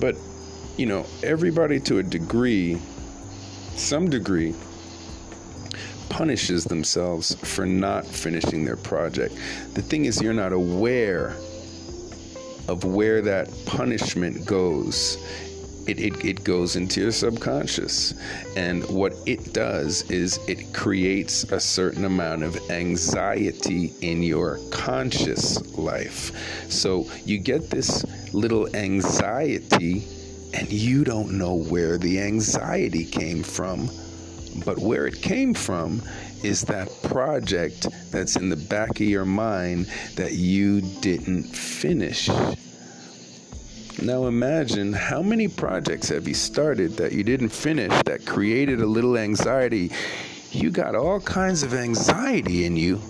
[0.00, 0.16] But,
[0.76, 2.78] you know, everybody to a degree,
[3.74, 4.54] some degree,
[6.08, 9.34] punishes themselves for not finishing their project.
[9.74, 11.34] The thing is, you're not aware
[12.68, 15.18] of where that punishment goes.
[15.86, 18.14] It, it, it goes into your subconscious.
[18.56, 25.76] And what it does is it creates a certain amount of anxiety in your conscious
[25.76, 26.70] life.
[26.70, 30.04] So you get this little anxiety,
[30.54, 33.90] and you don't know where the anxiety came from.
[34.64, 36.00] But where it came from
[36.42, 42.30] is that project that's in the back of your mind that you didn't finish.
[44.02, 48.86] Now imagine how many projects have you started that you didn't finish that created a
[48.86, 49.92] little anxiety.
[50.50, 53.00] You got all kinds of anxiety in you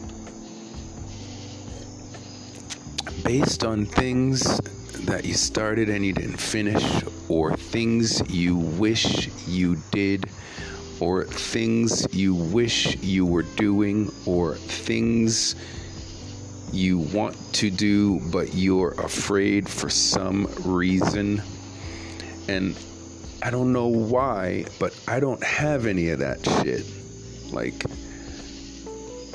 [3.24, 4.60] based on things
[5.06, 10.26] that you started and you didn't finish, or things you wish you did,
[11.00, 15.56] or things you wish you were doing, or things
[16.74, 21.40] you want to do, but you're afraid for some reason.
[22.48, 22.76] And
[23.42, 26.84] I don't know why, but I don't have any of that shit.
[27.52, 27.84] Like,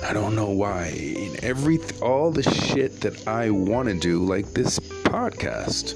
[0.03, 0.87] I don't know why.
[0.87, 5.95] In Every all the shit that I want to do, like this podcast,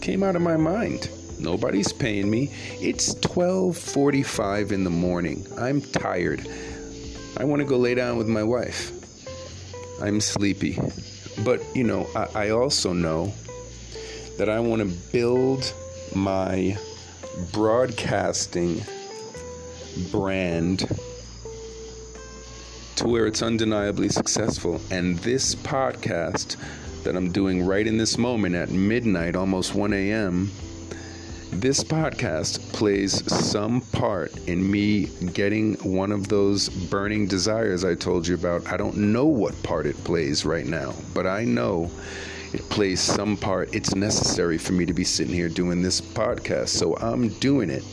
[0.00, 1.10] came out of my mind.
[1.38, 2.52] Nobody's paying me.
[2.80, 5.46] It's 12:45 in the morning.
[5.56, 6.46] I'm tired.
[7.36, 8.99] I want to go lay down with my wife.
[10.02, 10.78] I'm sleepy.
[11.44, 13.32] But, you know, I, I also know
[14.38, 15.72] that I want to build
[16.14, 16.76] my
[17.52, 18.82] broadcasting
[20.10, 20.88] brand
[22.96, 24.80] to where it's undeniably successful.
[24.90, 26.56] And this podcast
[27.04, 30.50] that I'm doing right in this moment at midnight, almost 1 a.m.,
[31.52, 38.26] this podcast plays some part in me getting one of those burning desires I told
[38.26, 38.72] you about.
[38.72, 41.90] I don't know what part it plays right now, but I know
[42.52, 43.74] it plays some part.
[43.74, 47.84] It's necessary for me to be sitting here doing this podcast, so I'm doing it.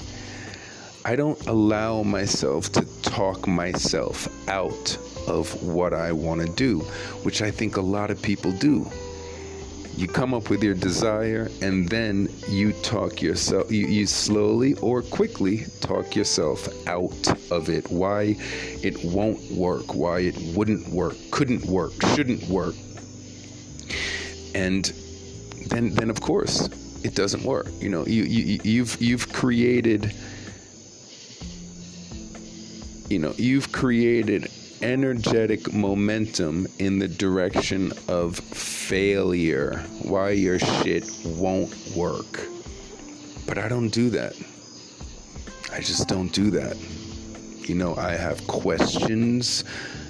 [1.03, 6.81] I don't allow myself to talk myself out of what I want to do,
[7.23, 8.89] which I think a lot of people do
[9.97, 15.01] you come up with your desire and then you talk yourself you, you slowly or
[15.01, 17.89] quickly talk yourself out of it.
[17.89, 18.35] Why
[18.83, 22.75] it won't work why it wouldn't work couldn't work shouldn't work.
[24.53, 24.85] And
[25.67, 26.69] then then of course
[27.03, 27.67] it doesn't work.
[27.79, 30.13] You know you, you you've you've created
[33.09, 41.73] you know you've created energetic momentum in the direction of failure, why your shit won't
[41.95, 42.41] work.
[43.45, 44.35] But I don't do that.
[45.71, 46.77] I just don't do that.
[47.67, 49.63] You know, I have questions.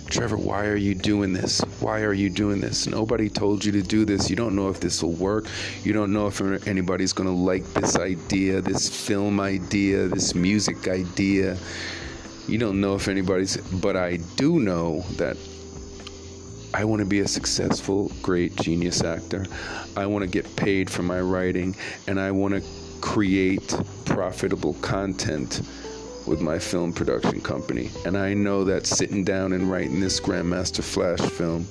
[0.09, 1.59] Trevor, why are you doing this?
[1.81, 2.87] Why are you doing this?
[2.87, 4.29] Nobody told you to do this.
[4.29, 5.47] You don't know if this will work.
[5.83, 10.87] You don't know if anybody's going to like this idea, this film idea, this music
[10.87, 11.57] idea.
[12.47, 15.35] You don't know if anybody's, but I do know that
[16.73, 19.45] I want to be a successful, great genius actor.
[19.97, 21.75] I want to get paid for my writing,
[22.07, 22.63] and I want to
[23.01, 25.61] create profitable content
[26.25, 27.89] with my film production company.
[28.05, 31.67] And I know that sitting down and writing this Grandmaster Flash film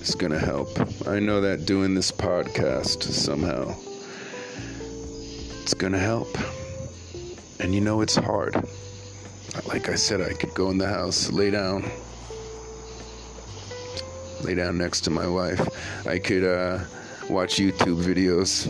[0.00, 0.68] is going to help.
[1.06, 3.74] I know that doing this podcast somehow
[5.62, 6.28] it's going to help.
[7.60, 8.54] And you know it's hard.
[9.66, 11.84] Like I said, I could go in the house, lay down,
[14.42, 15.60] lay down next to my wife.
[16.06, 16.78] I could uh,
[17.28, 18.66] watch YouTube videos.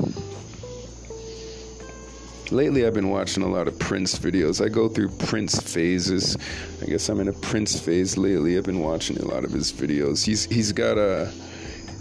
[2.50, 4.64] Lately, I've been watching a lot of Prince videos.
[4.64, 6.36] I go through Prince phases.
[6.82, 8.58] I guess I'm in a Prince phase lately.
[8.58, 10.26] I've been watching a lot of his videos.
[10.26, 11.32] He's he's got a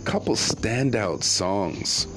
[0.06, 2.08] couple standout songs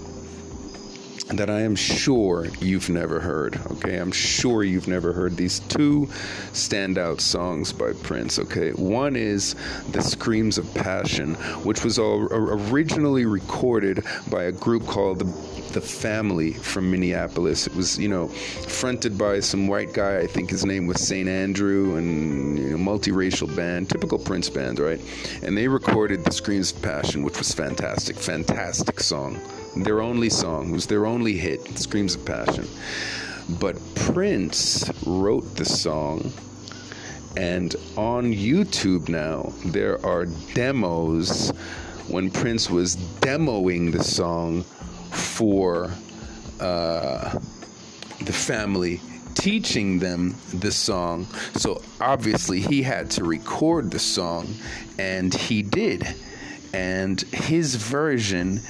[1.29, 3.61] that I am sure you've never heard.
[3.73, 6.09] Okay, I'm sure you've never heard these two
[6.53, 8.39] standout songs by Prince.
[8.39, 9.55] Okay, one is
[9.91, 15.81] The Screams of Passion, which was all originally recorded by a group called the the
[15.81, 17.66] family from Minneapolis.
[17.66, 20.18] It was, you know, fronted by some white guy.
[20.18, 21.29] I think his name was St.
[21.29, 25.01] Andrew, and you know, multiracial band, typical Prince band, right?
[25.43, 29.41] And they recorded "The Screams of Passion," which was fantastic, fantastic song.
[29.77, 32.68] Their only song it was their only hit, "Screams of Passion."
[33.61, 36.33] But Prince wrote the song
[37.37, 41.51] and on YouTube now, there are demos
[42.09, 44.64] when Prince was demoing the song
[45.11, 45.91] for
[46.61, 47.39] uh,
[48.20, 49.01] the family,
[49.35, 51.27] teaching them the song.
[51.55, 54.55] So obviously, he had to record the song,
[54.99, 56.07] and he did.
[56.75, 58.61] And his version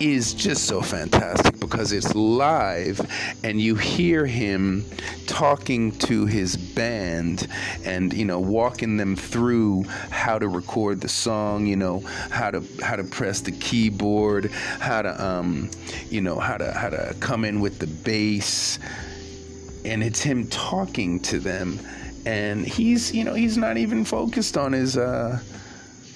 [0.00, 3.00] is just so fantastic because it's live
[3.42, 4.84] and you hear him
[5.26, 7.46] talking to his band
[7.84, 12.62] and you know walking them through how to record the song you know how to
[12.82, 15.70] how to press the keyboard how to um
[16.10, 18.78] you know how to how to come in with the bass.
[19.84, 21.80] And it's him talking to them.
[22.26, 25.40] And he's you know he's not even focused on his uh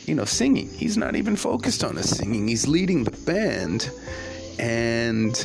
[0.09, 0.69] you know, singing.
[0.71, 2.49] He's not even focused on his singing.
[2.49, 3.91] He's leading the band,
[4.59, 5.37] and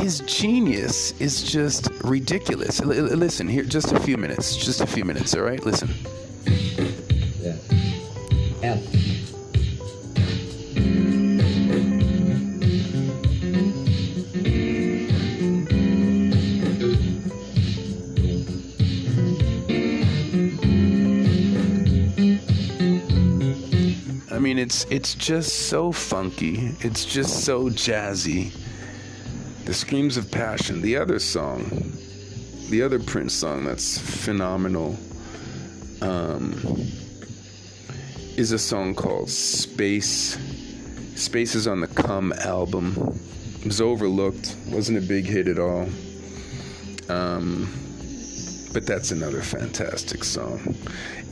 [0.00, 2.80] his genius is just ridiculous.
[2.80, 4.56] L- listen, here, just a few minutes.
[4.56, 5.64] Just a few minutes, all right?
[5.64, 5.88] Listen.
[24.62, 26.76] It's it's just so funky.
[26.80, 28.52] It's just so jazzy.
[29.64, 30.80] The screams of passion.
[30.80, 31.68] The other song,
[32.70, 34.96] the other Prince song that's phenomenal,
[36.00, 36.52] um,
[38.36, 40.38] is a song called Space.
[41.16, 42.94] Space is on the Come album.
[43.58, 44.54] It was overlooked.
[44.68, 45.88] wasn't a big hit at all.
[47.08, 47.68] Um,
[48.72, 50.76] but that's another fantastic song.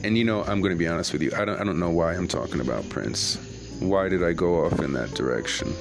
[0.03, 1.31] And you know, I'm going to be honest with you.
[1.37, 3.37] I don't I don't know why I'm talking about Prince.
[3.81, 5.75] Why did I go off in that direction?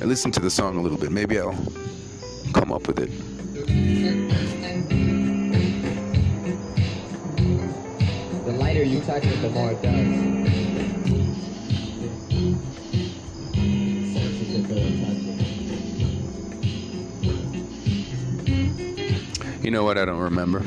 [0.00, 1.10] I listened to the song a little bit.
[1.10, 1.56] Maybe I'll
[2.52, 3.10] come up with it.
[8.44, 10.54] The lighter you touch it, the more it does.
[19.64, 19.96] You know what?
[19.96, 20.62] I don't remember.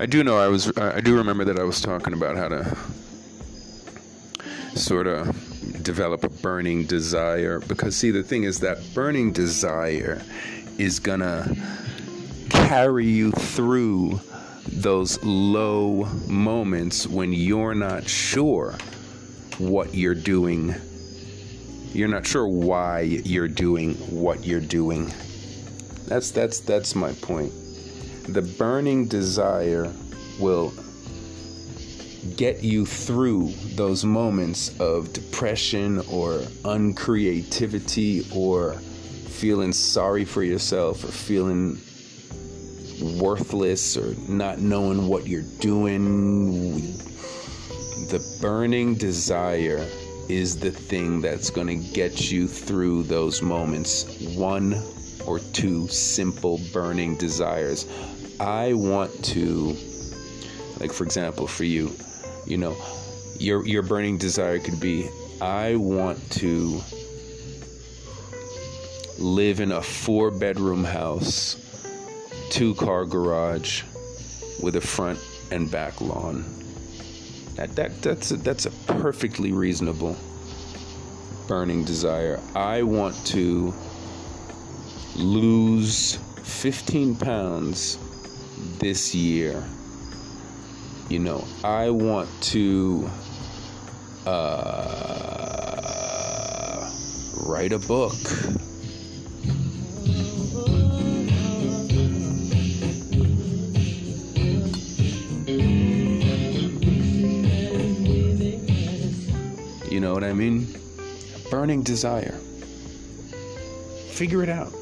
[0.00, 0.68] I do know I was.
[0.68, 2.76] Uh, I do remember that I was talking about how to
[4.74, 7.60] sort of develop a burning desire.
[7.60, 10.22] Because see, the thing is that burning desire
[10.78, 11.54] is gonna
[12.48, 14.18] carry you through
[14.66, 18.74] those low moments when you're not sure
[19.58, 20.74] what you're doing.
[21.92, 25.12] You're not sure why you're doing what you're doing.
[26.06, 27.52] That's that's that's my point
[28.28, 29.92] the burning desire
[30.38, 30.72] will
[32.36, 41.08] get you through those moments of depression or uncreativity or feeling sorry for yourself or
[41.08, 41.76] feeling
[43.20, 46.80] worthless or not knowing what you're doing.
[48.08, 49.84] The burning desire
[50.28, 54.80] is the thing that's going to get you through those moments one
[55.26, 57.86] or two simple burning desires.
[58.40, 59.76] I want to,
[60.80, 61.90] like for example, for you,
[62.46, 62.76] you know,
[63.38, 65.08] your your burning desire could be,
[65.40, 66.80] I want to
[69.18, 71.56] live in a four bedroom house,
[72.50, 73.82] two car garage,
[74.62, 75.18] with a front
[75.50, 76.44] and back lawn.
[77.56, 80.16] That that that's a, that's a perfectly reasonable
[81.48, 82.40] burning desire.
[82.54, 83.74] I want to
[85.16, 87.98] lose 15 pounds
[88.78, 89.62] this year.
[91.08, 93.10] You know, I want to
[94.26, 95.60] uh,
[97.46, 98.14] write a book.
[109.90, 110.66] You know what I mean?
[111.50, 112.38] Burning desire.
[114.10, 114.72] Figure it out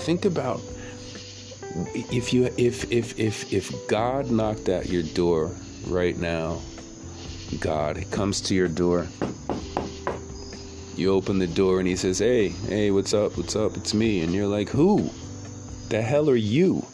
[0.00, 0.60] think about
[1.94, 5.50] if you if if if if God knocked at your door
[5.86, 6.60] right now,
[7.60, 9.06] God comes to your door.
[10.96, 13.36] You open the door and he says, "Hey, hey, what's up?
[13.36, 13.76] What's up?
[13.76, 15.10] It's me." And you're like, "Who?
[15.88, 16.84] The hell are you?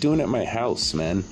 [0.00, 1.24] doing at my house, man?"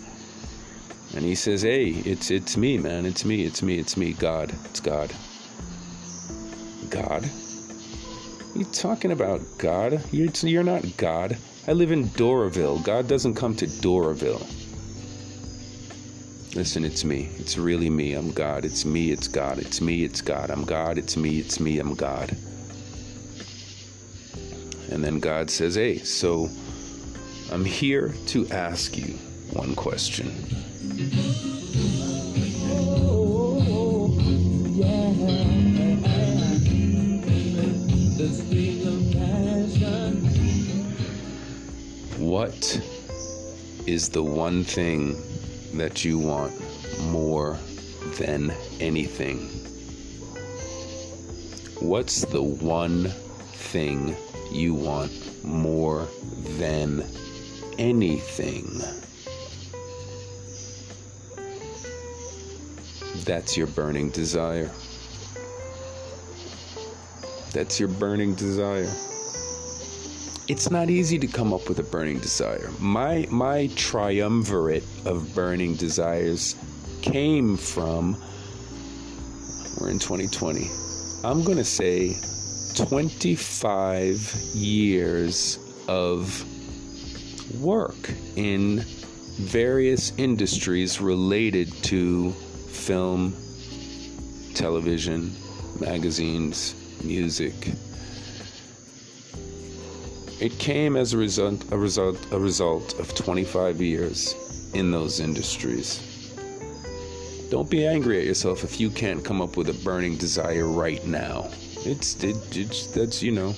[1.15, 3.05] And he says, "Hey, it's it's me, man.
[3.05, 3.45] It's me.
[3.45, 3.79] It's me.
[3.79, 4.13] It's me.
[4.13, 4.55] God.
[4.67, 5.13] It's God.
[6.89, 7.29] God."
[8.55, 10.03] you talking about God?
[10.11, 11.37] You're, you're not God.
[11.69, 12.83] I live in Doraville.
[12.83, 14.47] God doesn't come to Doraville.
[16.57, 17.29] Listen, it's me.
[17.37, 18.15] It's really me.
[18.15, 18.65] I'm God.
[18.65, 19.13] It's me.
[19.13, 19.59] It's God.
[19.59, 20.03] It's me.
[20.03, 20.51] It's God.
[20.51, 20.99] I'm God.
[20.99, 21.39] It's me.
[21.39, 21.79] It's me.
[21.79, 22.37] I'm God.
[24.91, 26.49] And then God says, Hey, so
[27.53, 29.15] I'm here to ask you
[29.53, 30.33] one question.
[42.41, 42.81] What
[43.87, 45.15] is the one thing
[45.75, 46.55] that you want
[47.11, 47.59] more
[48.19, 49.41] than anything?
[51.87, 53.11] What's the one
[53.75, 54.17] thing
[54.51, 56.09] you want more
[56.57, 57.05] than
[57.79, 58.81] anything?
[63.27, 64.71] That's your burning desire.
[67.53, 68.91] That's your burning desire.
[70.49, 72.71] It's not easy to come up with a burning desire.
[72.81, 76.57] My my triumvirate of burning desires
[77.03, 78.17] came from
[79.81, 80.67] we're in 2020.
[81.25, 82.15] I'm going to say
[82.77, 86.45] 25 years of
[87.61, 88.85] work in
[89.41, 93.35] various industries related to film,
[94.55, 95.33] television,
[95.81, 97.55] magazines, music.
[100.41, 106.01] It came as a result, a result, a result of 25 years in those industries.
[107.51, 111.05] Don't be angry at yourself if you can't come up with a burning desire right
[111.07, 111.51] now.
[111.85, 113.49] It's, it, it's that's you know.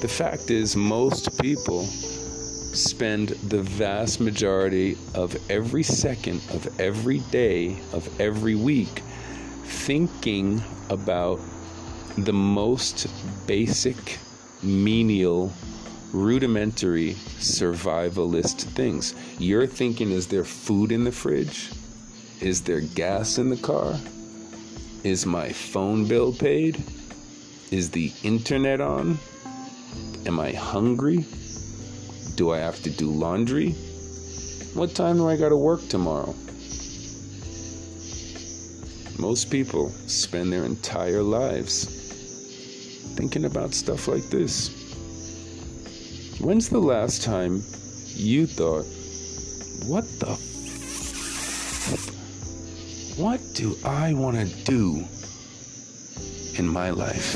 [0.00, 7.80] The fact is, most people spend the vast majority of every second of every day
[7.92, 9.02] of every week
[9.64, 11.40] thinking about
[12.18, 13.08] the most
[13.48, 14.18] basic,
[14.62, 15.52] menial,
[16.12, 19.14] rudimentary survivalist things.
[19.38, 21.70] You're thinking, is there food in the fridge?
[22.40, 23.98] Is there gas in the car?
[25.04, 26.82] Is my phone bill paid?
[27.70, 29.18] Is the internet on?
[30.26, 31.26] Am I hungry?
[32.36, 33.72] Do I have to do laundry?
[34.74, 36.34] What time do I got to work tomorrow?
[39.18, 41.86] Most people spend their entire lives
[43.16, 44.77] thinking about stuff like this.
[46.40, 47.64] When's the last time
[48.14, 48.86] you thought,
[49.88, 50.38] what the f-
[53.18, 55.04] what do I want to do
[56.56, 57.34] in my life?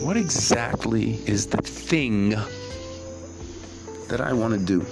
[0.00, 2.36] What exactly is the thing
[4.08, 4.86] that I want to do?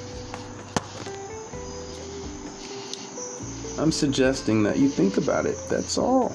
[3.78, 5.56] I'm suggesting that you think about it.
[5.70, 6.34] That's all.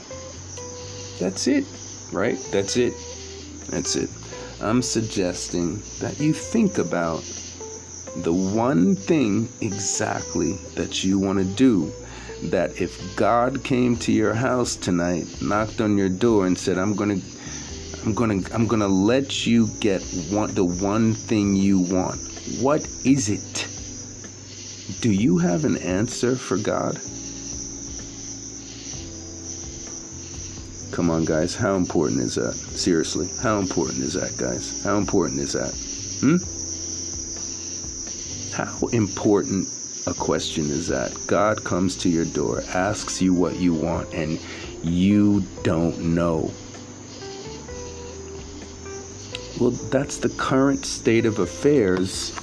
[1.19, 1.65] That's it,
[2.13, 2.37] right?
[2.51, 2.93] That's it.
[3.69, 4.09] That's it.
[4.61, 7.23] I'm suggesting that you think about
[8.23, 11.91] the one thing exactly that you want to do.
[12.43, 16.95] That if God came to your house tonight, knocked on your door, and said, "I'm
[16.95, 17.19] gonna,
[18.05, 20.01] I'm gonna, I'm gonna let you get
[20.31, 22.17] one, the one thing you want,"
[22.61, 23.67] what is it?
[25.01, 26.99] Do you have an answer for God?
[30.99, 31.55] Come on, guys.
[31.55, 32.55] How important is that?
[32.55, 34.83] Seriously, how important is that, guys?
[34.83, 35.73] How important is that?
[36.19, 36.35] Hmm?
[38.53, 39.69] How important
[40.07, 41.17] a question is that?
[41.25, 44.41] God comes to your door, asks you what you want, and
[44.83, 46.51] you don't know.
[49.57, 52.37] Well, that's the current state of affairs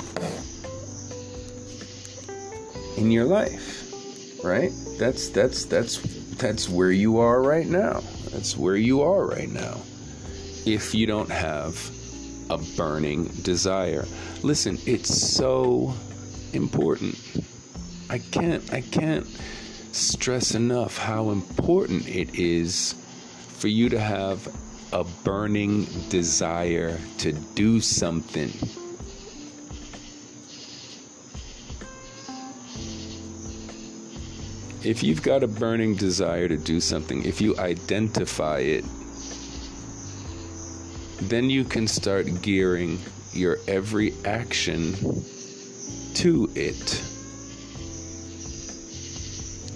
[2.96, 4.72] in your life, right?
[4.98, 5.98] That's that's that's
[6.36, 8.02] that's where you are right now.
[8.36, 9.80] That's where you are right now.
[10.66, 11.74] If you don't have
[12.50, 14.04] a burning desire.
[14.42, 15.94] Listen, it's so
[16.52, 17.18] important.
[18.10, 19.26] I can't I can't
[19.92, 22.94] stress enough how important it is
[23.56, 24.46] for you to have
[24.92, 28.52] a burning desire to do something.
[34.86, 38.84] If you've got a burning desire to do something, if you identify it,
[41.22, 43.00] then you can start gearing
[43.32, 44.92] your every action
[46.14, 47.02] to it.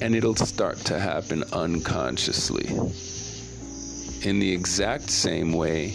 [0.00, 2.68] And it'll start to happen unconsciously.
[4.22, 5.88] In the exact same way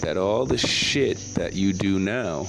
[0.00, 2.48] that all the shit that you do now,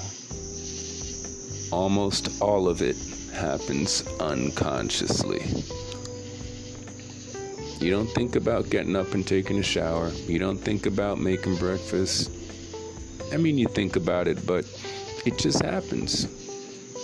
[1.72, 2.98] almost all of it
[3.34, 5.44] happens unconsciously.
[7.80, 10.10] You don't think about getting up and taking a shower.
[10.26, 12.32] You don't think about making breakfast.
[13.32, 14.66] I mean, you think about it, but
[15.26, 16.26] it just happens.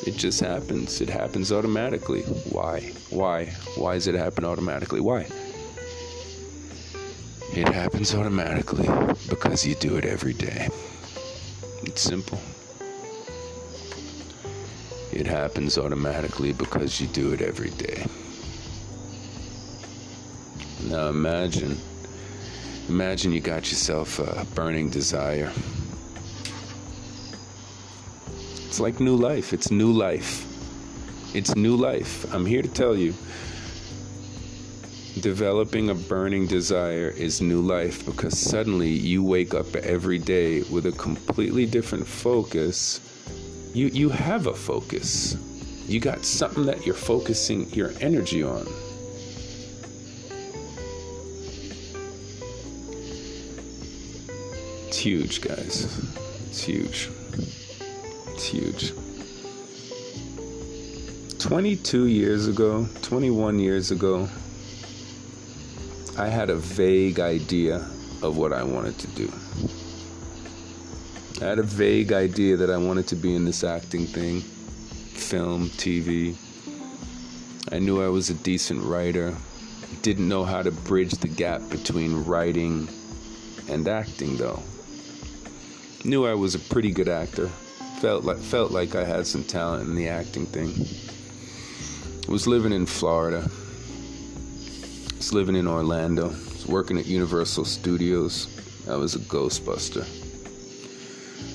[0.07, 0.99] It just happens.
[0.99, 2.21] It happens automatically.
[2.49, 2.91] Why?
[3.11, 3.45] Why?
[3.77, 4.99] Why does it happen automatically?
[4.99, 5.27] Why?
[7.55, 8.89] It happens automatically
[9.29, 10.69] because you do it every day.
[11.83, 12.39] It's simple.
[15.11, 18.07] It happens automatically because you do it every day.
[20.89, 21.77] Now imagine
[22.89, 25.51] Imagine you got yourself a burning desire.
[28.67, 29.53] It's like new life.
[29.53, 30.45] It's new life.
[31.33, 32.31] It's new life.
[32.33, 33.13] I'm here to tell you
[35.21, 40.85] developing a burning desire is new life because suddenly you wake up every day with
[40.85, 42.99] a completely different focus.
[43.73, 45.37] You you have a focus.
[45.87, 48.67] You got something that you're focusing your energy on.
[55.03, 55.83] Huge, guys.
[56.47, 57.09] It's huge.
[58.27, 58.93] It's huge.
[61.39, 64.29] 22 years ago, 21 years ago,
[66.17, 67.85] I had a vague idea
[68.21, 69.29] of what I wanted to do.
[71.41, 75.67] I had a vague idea that I wanted to be in this acting thing film,
[75.71, 76.37] TV.
[77.73, 79.35] I knew I was a decent writer.
[80.01, 82.87] Didn't know how to bridge the gap between writing
[83.67, 84.63] and acting though.
[86.05, 87.47] Knew I was a pretty good actor.
[87.99, 90.73] Felt like felt like I had some talent in the acting thing.
[92.27, 93.49] Was living in Florida.
[95.15, 96.27] Was living in Orlando.
[96.27, 98.49] Was working at Universal Studios.
[98.89, 100.05] I was a Ghostbuster.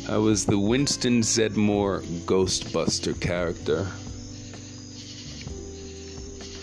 [0.08, 3.86] I was the Winston Zeddemore Ghostbuster character.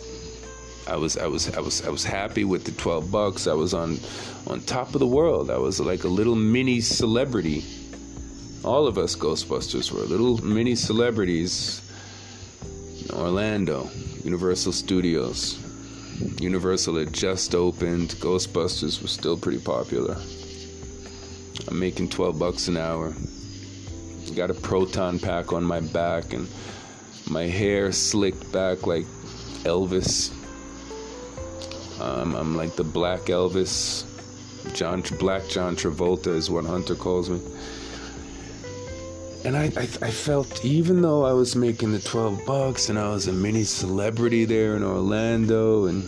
[0.88, 3.48] I was I was I was I was happy with the 12 bucks.
[3.48, 4.00] I was on
[4.48, 5.50] on top of the world.
[5.50, 7.64] I was like a little mini celebrity.
[8.64, 11.82] All of us Ghostbusters were little mini celebrities
[13.12, 13.90] Orlando,
[14.24, 15.60] Universal Studios.
[16.40, 20.18] Universal had just opened, Ghostbusters was still pretty popular.
[21.68, 23.14] I'm making 12 bucks an hour.
[24.36, 26.48] Got a proton pack on my back and
[27.30, 29.06] my hair slicked back like
[29.64, 30.32] Elvis.
[32.02, 34.06] Um, I'm like the black Elvis.
[34.74, 37.40] John Black John Travolta is what Hunter calls me
[39.46, 43.10] and I, I, I felt even though I was making the 12 bucks and I
[43.10, 46.04] was a mini celebrity there in Orlando and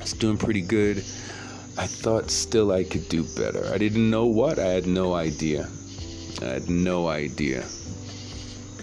[0.00, 0.98] it's doing pretty good,
[1.78, 3.70] I thought still I could do better.
[3.72, 5.68] I didn't know what, I had no idea.
[6.42, 7.64] I had no idea.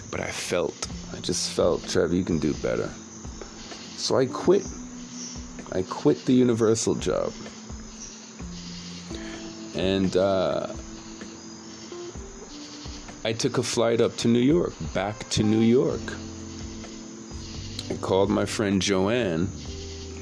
[0.10, 2.89] But I felt, I just felt, Trevor, you can do better.
[3.97, 4.68] So I quit.
[5.72, 7.32] I quit the Universal job.
[9.76, 10.68] And uh,
[13.24, 16.02] I took a flight up to New York, back to New York.
[17.89, 19.49] I called my friend Joanne.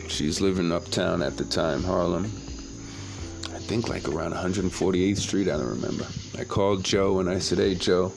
[0.07, 2.31] She's living uptown at the time, Harlem.
[3.69, 6.07] Think like around 148th Street, I don't remember.
[6.39, 8.11] I called Joe and I said, "Hey Joe,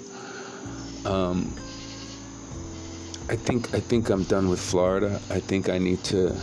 [1.05, 1.55] um,
[3.29, 5.21] I think I think I'm done with Florida.
[5.29, 6.35] I think I need to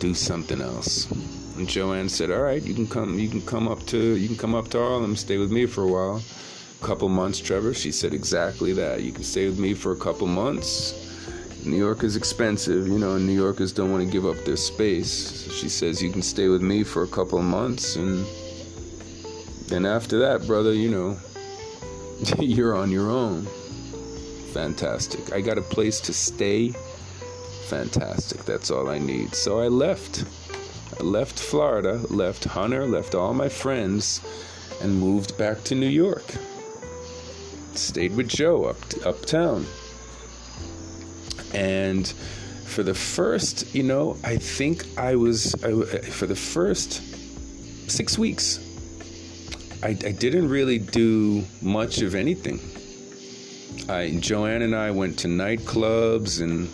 [0.00, 1.08] do something else."
[1.56, 3.16] And Joanne said, "All right, you can come.
[3.16, 5.84] You can come up to you can come up to Harlem, stay with me for
[5.84, 6.20] a while."
[6.82, 7.74] A couple months, Trevor.
[7.74, 9.04] She said exactly that.
[9.04, 10.94] You can stay with me for a couple months.
[11.64, 14.56] New York is expensive, you know, and New Yorkers don't want to give up their
[14.56, 15.12] space.
[15.44, 18.26] So she says you can stay with me for a couple months, and
[19.68, 21.16] then after that, brother, you know,
[22.38, 23.46] you're on your own.
[24.52, 25.32] Fantastic.
[25.32, 26.70] I got a place to stay.
[27.68, 28.44] Fantastic.
[28.44, 29.34] That's all I need.
[29.34, 30.24] So I left.
[30.98, 34.20] I left Florida, left Hunter, left all my friends,
[34.82, 36.24] and moved back to New York
[37.78, 39.66] stayed with Joe up uptown.
[41.54, 42.06] And
[42.66, 47.02] for the first, you know, I think I was I, for the first
[47.90, 48.60] six weeks.
[49.82, 52.60] I, I didn't really do much of anything.
[53.88, 56.68] I Joanne and I went to nightclubs, and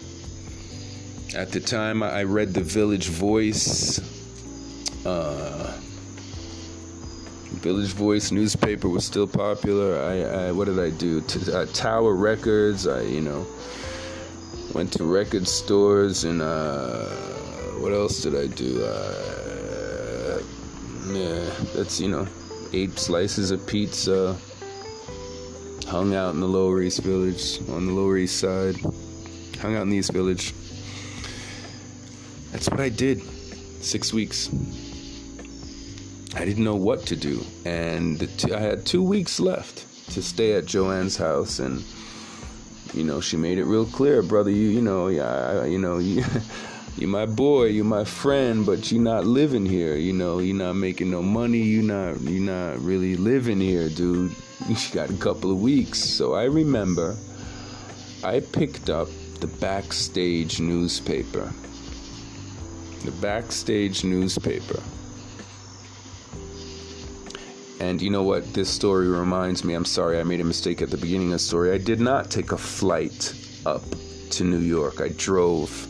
[1.36, 4.00] at the time I read the Village Voice.
[5.05, 5.78] Uh,
[7.61, 9.98] Village Voice newspaper was still popular.
[10.02, 11.20] I, I what did I do?
[11.20, 12.86] T- uh, Tower Records.
[12.86, 13.46] I you know
[14.72, 17.05] went to record stores and uh,
[17.78, 18.82] what else did I do?
[18.82, 20.42] Uh,
[21.12, 22.26] yeah, that's you know
[22.75, 24.37] eight slices of pizza.
[25.87, 28.77] hung out in the Lower East Village, on the Lower East Side,
[29.61, 30.53] hung out in the East Village.
[32.51, 33.22] That's what I did.
[33.81, 34.49] Six weeks.
[36.35, 40.66] I didn't know what to do, and I had two weeks left to stay at
[40.66, 41.85] Joanne's house, and
[42.93, 44.51] you know she made it real clear, brother.
[44.51, 46.25] You you know yeah you know you.
[46.97, 49.97] you my boy, you're my friend, but you're not living here.
[49.97, 51.59] You know, you're not making no money.
[51.59, 54.34] You're not you're not really living here, dude.
[54.68, 55.99] You got a couple of weeks.
[55.99, 57.16] So I remember
[58.22, 59.09] I picked up
[59.40, 61.53] the backstage newspaper.
[63.05, 64.80] The backstage newspaper.
[67.80, 68.55] And you know what?
[68.55, 69.74] This story reminds me.
[69.74, 71.72] I'm sorry, I made a mistake at the beginning of the story.
[71.72, 73.34] I did not take a flight
[73.66, 73.82] up
[74.30, 75.03] to New York.
[75.03, 75.86] I drove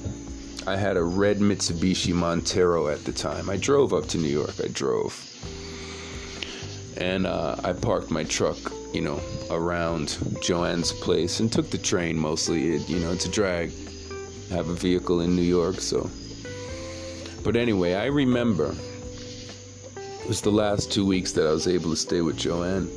[0.66, 3.50] I had a red Mitsubishi Montero at the time.
[3.50, 4.54] I drove up to New York.
[4.64, 5.12] I drove.
[6.96, 8.56] And uh, I parked my truck,
[8.94, 12.76] you know, around Joanne's place and took the train mostly.
[12.76, 13.72] It, you know, it's a drag.
[14.50, 16.10] I have a vehicle in New York, so.
[17.42, 18.74] But anyway, I remember
[19.96, 22.88] it was the last two weeks that I was able to stay with Joanne.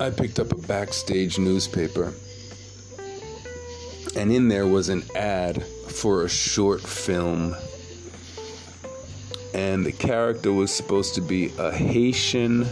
[0.00, 2.14] I picked up a backstage newspaper,
[4.16, 5.62] and in there was an ad
[5.96, 7.56] for a short film.
[9.54, 12.66] And the character was supposed to be a Haitian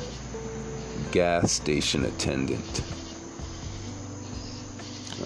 [1.10, 2.82] gas station attendant.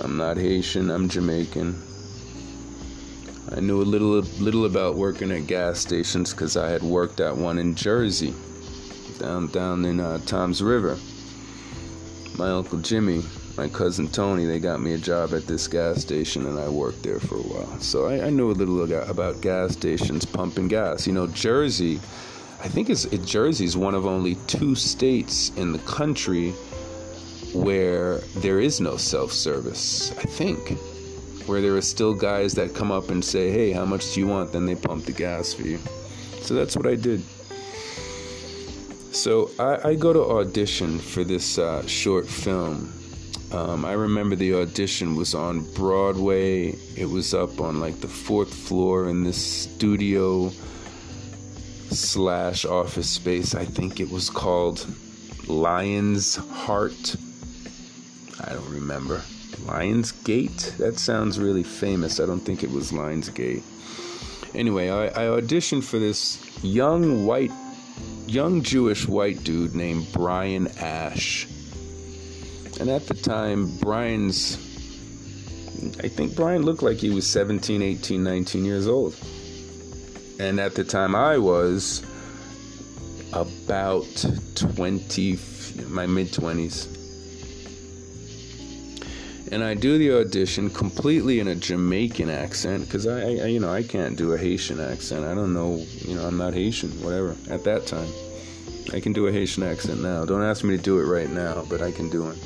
[0.03, 1.83] I'm not Haitian, I'm Jamaican.
[3.51, 7.37] I knew a little little about working at gas stations because I had worked at
[7.37, 8.35] one in Jersey,
[9.19, 10.99] down down in uh, Toms River.
[12.37, 13.25] My uncle Jimmy
[13.59, 17.03] my cousin Tony, they got me a job at this gas station, and I worked
[17.03, 17.81] there for a while.
[17.81, 18.81] So I, I knew a little
[19.11, 21.09] about gas stations pumping gas.
[21.09, 21.97] You know, Jersey,
[22.63, 26.53] I think it's it, Jersey's one of only two states in the country
[27.53, 30.13] where there is no self-service.
[30.13, 30.79] I think
[31.49, 34.29] where there are still guys that come up and say, "Hey, how much do you
[34.29, 35.81] want?" Then they pump the gas for you.
[36.43, 37.25] So that's what I did.
[39.13, 42.93] So I, I go to audition for this uh, short film
[43.53, 46.73] um, I remember the audition was on Broadway.
[46.97, 50.51] It was up on like the fourth floor in this studio
[51.91, 53.55] slash office space.
[53.55, 54.87] I think it was called
[55.47, 57.17] Lion's Heart.
[58.47, 59.23] I don't remember.
[59.67, 60.75] Lions Gate?
[60.79, 62.21] That sounds really famous.
[62.21, 63.63] I don't think it was Lions Gate.
[64.55, 67.53] Anyway, I, I auditioned for this young white,
[68.27, 71.47] young Jewish white dude named Brian Ash
[72.81, 74.57] and at the time, Brian's,
[76.03, 79.17] I think Brian looked like he was 17, 18, 19 years old.
[80.39, 82.05] And at the time, I was
[83.33, 84.25] about
[84.55, 85.39] 20,
[85.89, 86.95] my mid 20s.
[89.51, 93.73] And I do the audition completely in a Jamaican accent because I, I, you know,
[93.73, 95.25] I can't do a Haitian accent.
[95.25, 98.09] I don't know, you know, I'm not Haitian, whatever, at that time.
[98.93, 100.25] I can do a Haitian accent now.
[100.25, 102.39] Don't ask me to do it right now, but I can do it.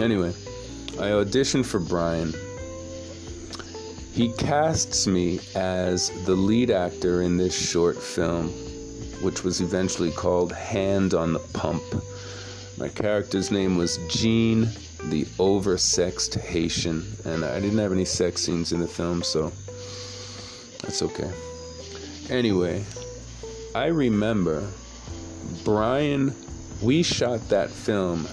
[0.00, 0.32] Anyway,
[0.98, 2.32] I auditioned for Brian.
[4.12, 8.48] He casts me as the lead actor in this short film,
[9.22, 11.82] which was eventually called Hand on the Pump.
[12.78, 14.68] My character's name was Gene,
[15.04, 19.52] the oversexed Haitian, and I didn't have any sex scenes in the film, so
[20.82, 21.30] that's okay.
[22.30, 22.84] Anyway,
[23.74, 24.68] I remember
[25.64, 26.34] Brian,
[26.82, 28.26] we shot that film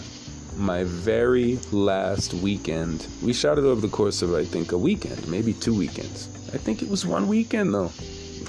[0.56, 3.08] my very last weekend.
[3.24, 6.30] We shot it over the course of, I think, a weekend, maybe two weekends.
[6.53, 7.91] I think it was one weekend, though.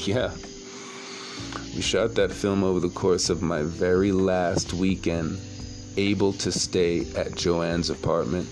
[0.05, 0.33] Yeah.
[1.75, 5.41] We shot that film over the course of my very last weekend,
[5.97, 8.49] able to stay at Joanne's apartment.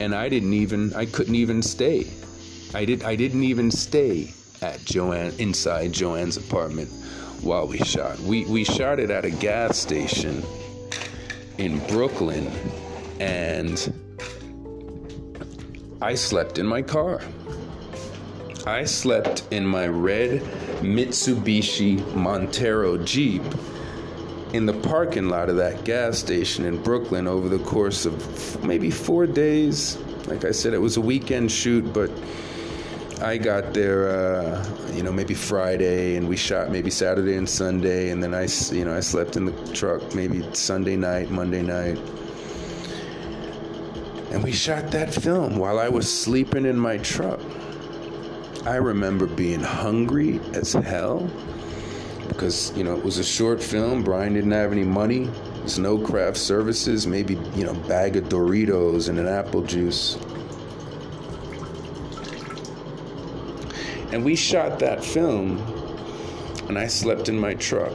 [0.00, 2.10] And I didn't even, I couldn't even stay.
[2.74, 4.32] I did, I didn't even stay
[4.62, 6.90] at Joanne, inside Joanne's apartment
[7.42, 8.18] while we shot.
[8.20, 10.42] We, we shot it at a gas station
[11.58, 12.50] in Brooklyn
[13.18, 13.92] and
[16.02, 17.20] I slept in my car.
[18.66, 20.40] I slept in my red
[20.80, 23.42] Mitsubishi Montero Jeep
[24.52, 28.90] in the parking lot of that gas station in Brooklyn over the course of maybe
[28.90, 29.96] four days.
[30.26, 32.10] Like I said, it was a weekend shoot, but
[33.22, 38.10] I got there, uh, you know, maybe Friday, and we shot maybe Saturday and Sunday,
[38.10, 41.98] and then I, you know, I slept in the truck maybe Sunday night, Monday night,
[44.30, 47.40] and we shot that film while I was sleeping in my truck.
[48.64, 51.30] I remember being hungry as hell
[52.28, 54.02] because you know it was a short film.
[54.02, 55.28] Brian didn't have any money.
[55.56, 60.16] There's no craft services, maybe, you know, bag of Doritos and an apple juice.
[64.12, 65.58] And we shot that film,
[66.68, 67.92] and I slept in my truck.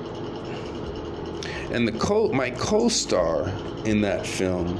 [1.72, 3.49] And the co- my co-star
[3.86, 4.78] in that film,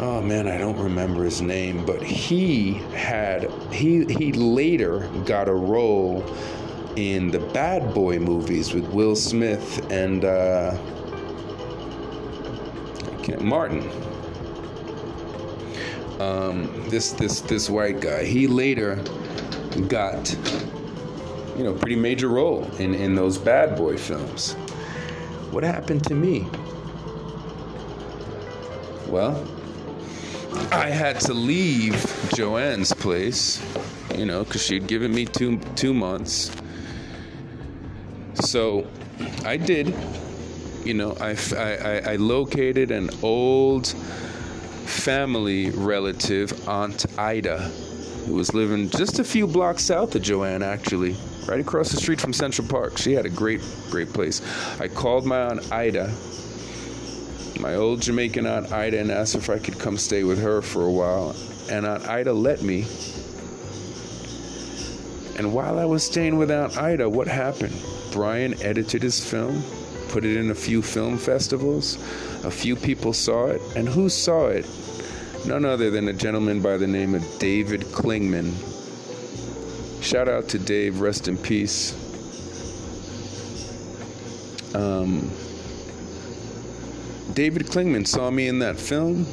[0.00, 5.54] oh man, I don't remember his name, but he had he he later got a
[5.54, 6.24] role
[6.96, 10.76] in the Bad Boy movies with Will Smith and uh,
[13.46, 13.88] Martin.
[16.18, 18.24] Um, this this this white guy.
[18.24, 19.02] He later
[19.80, 20.36] got
[21.56, 24.54] you know pretty major role in in those Bad Boy films.
[25.50, 26.46] What happened to me?
[29.08, 29.46] Well,
[30.72, 31.94] I had to leave
[32.34, 33.62] Joanne's place,
[34.16, 36.50] you know, because she'd given me two two months.
[38.34, 38.86] So
[39.44, 39.94] I did.
[40.84, 47.72] You know, I, I, I located an old family relative, Aunt Ida,
[48.26, 51.16] who was living just a few blocks south of Joanne, actually,
[51.46, 52.98] right across the street from Central Park.
[52.98, 54.42] She had a great, great place.
[54.80, 56.12] I called my Aunt Ida,
[57.60, 60.84] my old Jamaican Aunt Ida, and asked if I could come stay with her for
[60.84, 61.36] a while.
[61.70, 62.84] And Aunt Ida let me.
[65.38, 67.80] And while I was staying with Aunt Ida, what happened?
[68.10, 69.62] Brian edited his film,
[70.08, 71.94] put it in a few film festivals.
[72.44, 73.60] A few people saw it.
[73.76, 74.66] And who saw it?
[75.46, 78.52] None other than a gentleman by the name of David Klingman.
[80.02, 81.94] Shout out to Dave, rest in peace.
[84.74, 85.30] Um,
[87.32, 89.24] David Klingman saw me in that film,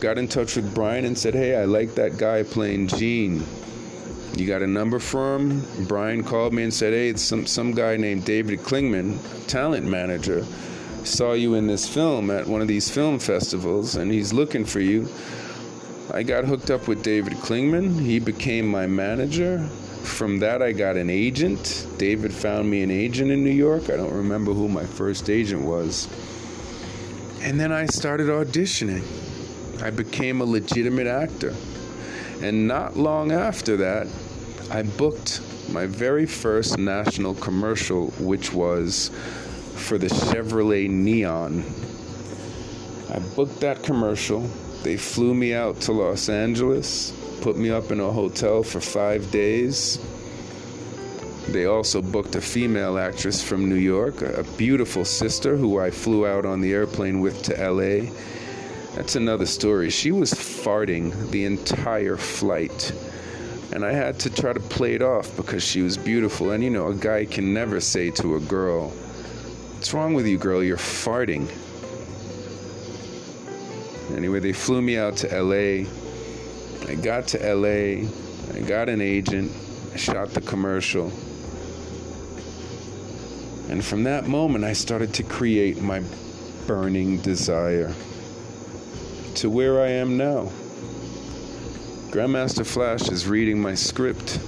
[0.00, 3.46] got in touch with Brian and said, Hey, I like that guy playing Gene.
[4.34, 5.64] You got a number for him?
[5.86, 10.44] Brian called me and said, Hey, some, some guy named David Klingman, talent manager,
[11.04, 14.80] saw you in this film at one of these film festivals and he's looking for
[14.80, 15.08] you.
[16.12, 18.00] I got hooked up with David Klingman.
[18.00, 19.64] He became my manager.
[20.02, 21.86] From that, I got an agent.
[21.98, 23.90] David found me an agent in New York.
[23.90, 26.08] I don't remember who my first agent was.
[27.42, 29.04] And then I started auditioning.
[29.82, 31.54] I became a legitimate actor.
[32.42, 34.08] And not long after that,
[34.70, 35.40] I booked
[35.70, 39.10] my very first national commercial, which was
[39.76, 41.64] for the Chevrolet Neon.
[43.12, 44.50] I booked that commercial.
[44.82, 47.12] They flew me out to Los Angeles,
[47.42, 49.98] put me up in a hotel for five days.
[51.48, 56.26] They also booked a female actress from New York, a beautiful sister who I flew
[56.26, 58.10] out on the airplane with to LA.
[58.94, 59.90] That's another story.
[59.90, 62.92] She was farting the entire flight.
[63.72, 66.50] And I had to try to play it off because she was beautiful.
[66.50, 70.38] And you know, a guy can never say to a girl, What's wrong with you,
[70.38, 70.62] girl?
[70.62, 71.48] You're farting.
[74.20, 75.88] Anyway, they flew me out to LA.
[76.86, 78.06] I got to LA.
[78.54, 79.50] I got an agent.
[79.94, 81.06] I shot the commercial.
[83.70, 86.02] And from that moment, I started to create my
[86.66, 87.94] burning desire
[89.36, 90.50] to where I am now.
[92.10, 94.38] Grandmaster Flash is reading my script.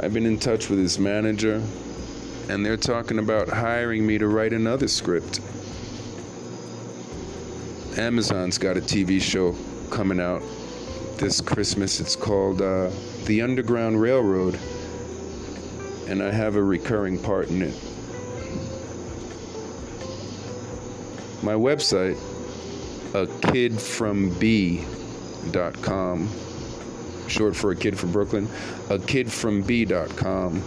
[0.00, 1.62] I've been in touch with his manager,
[2.48, 5.38] and they're talking about hiring me to write another script.
[7.98, 9.56] Amazon's got a TV show
[9.90, 10.40] coming out
[11.16, 11.98] this Christmas.
[11.98, 12.90] It's called uh,
[13.24, 14.56] The Underground Railroad,
[16.06, 17.74] and I have a recurring part in it.
[21.42, 22.16] My website,
[23.14, 24.78] a kid from B.com,
[27.26, 28.48] short for a kid from Brooklyn,
[28.90, 30.62] a kid from B.com.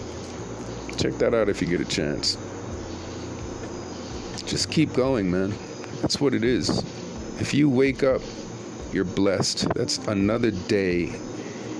[0.97, 2.37] Check that out if you get a chance.
[4.45, 5.53] Just keep going, man.
[6.01, 6.83] That's what it is.
[7.41, 8.21] If you wake up,
[8.93, 9.73] you're blessed.
[9.73, 11.07] That's another day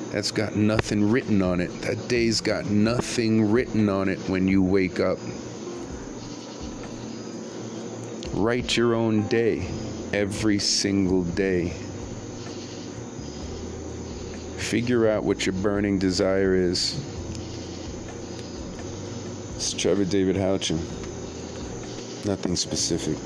[0.10, 1.68] that's got nothing written on it.
[1.84, 5.20] That day's got nothing written on it when you wake up.
[8.34, 9.68] Write your own day
[10.14, 11.70] every single day.
[14.58, 17.00] Figure out what your burning desire is.
[19.58, 20.80] It's Trevor David Houchin.
[22.26, 23.20] Nothing specific.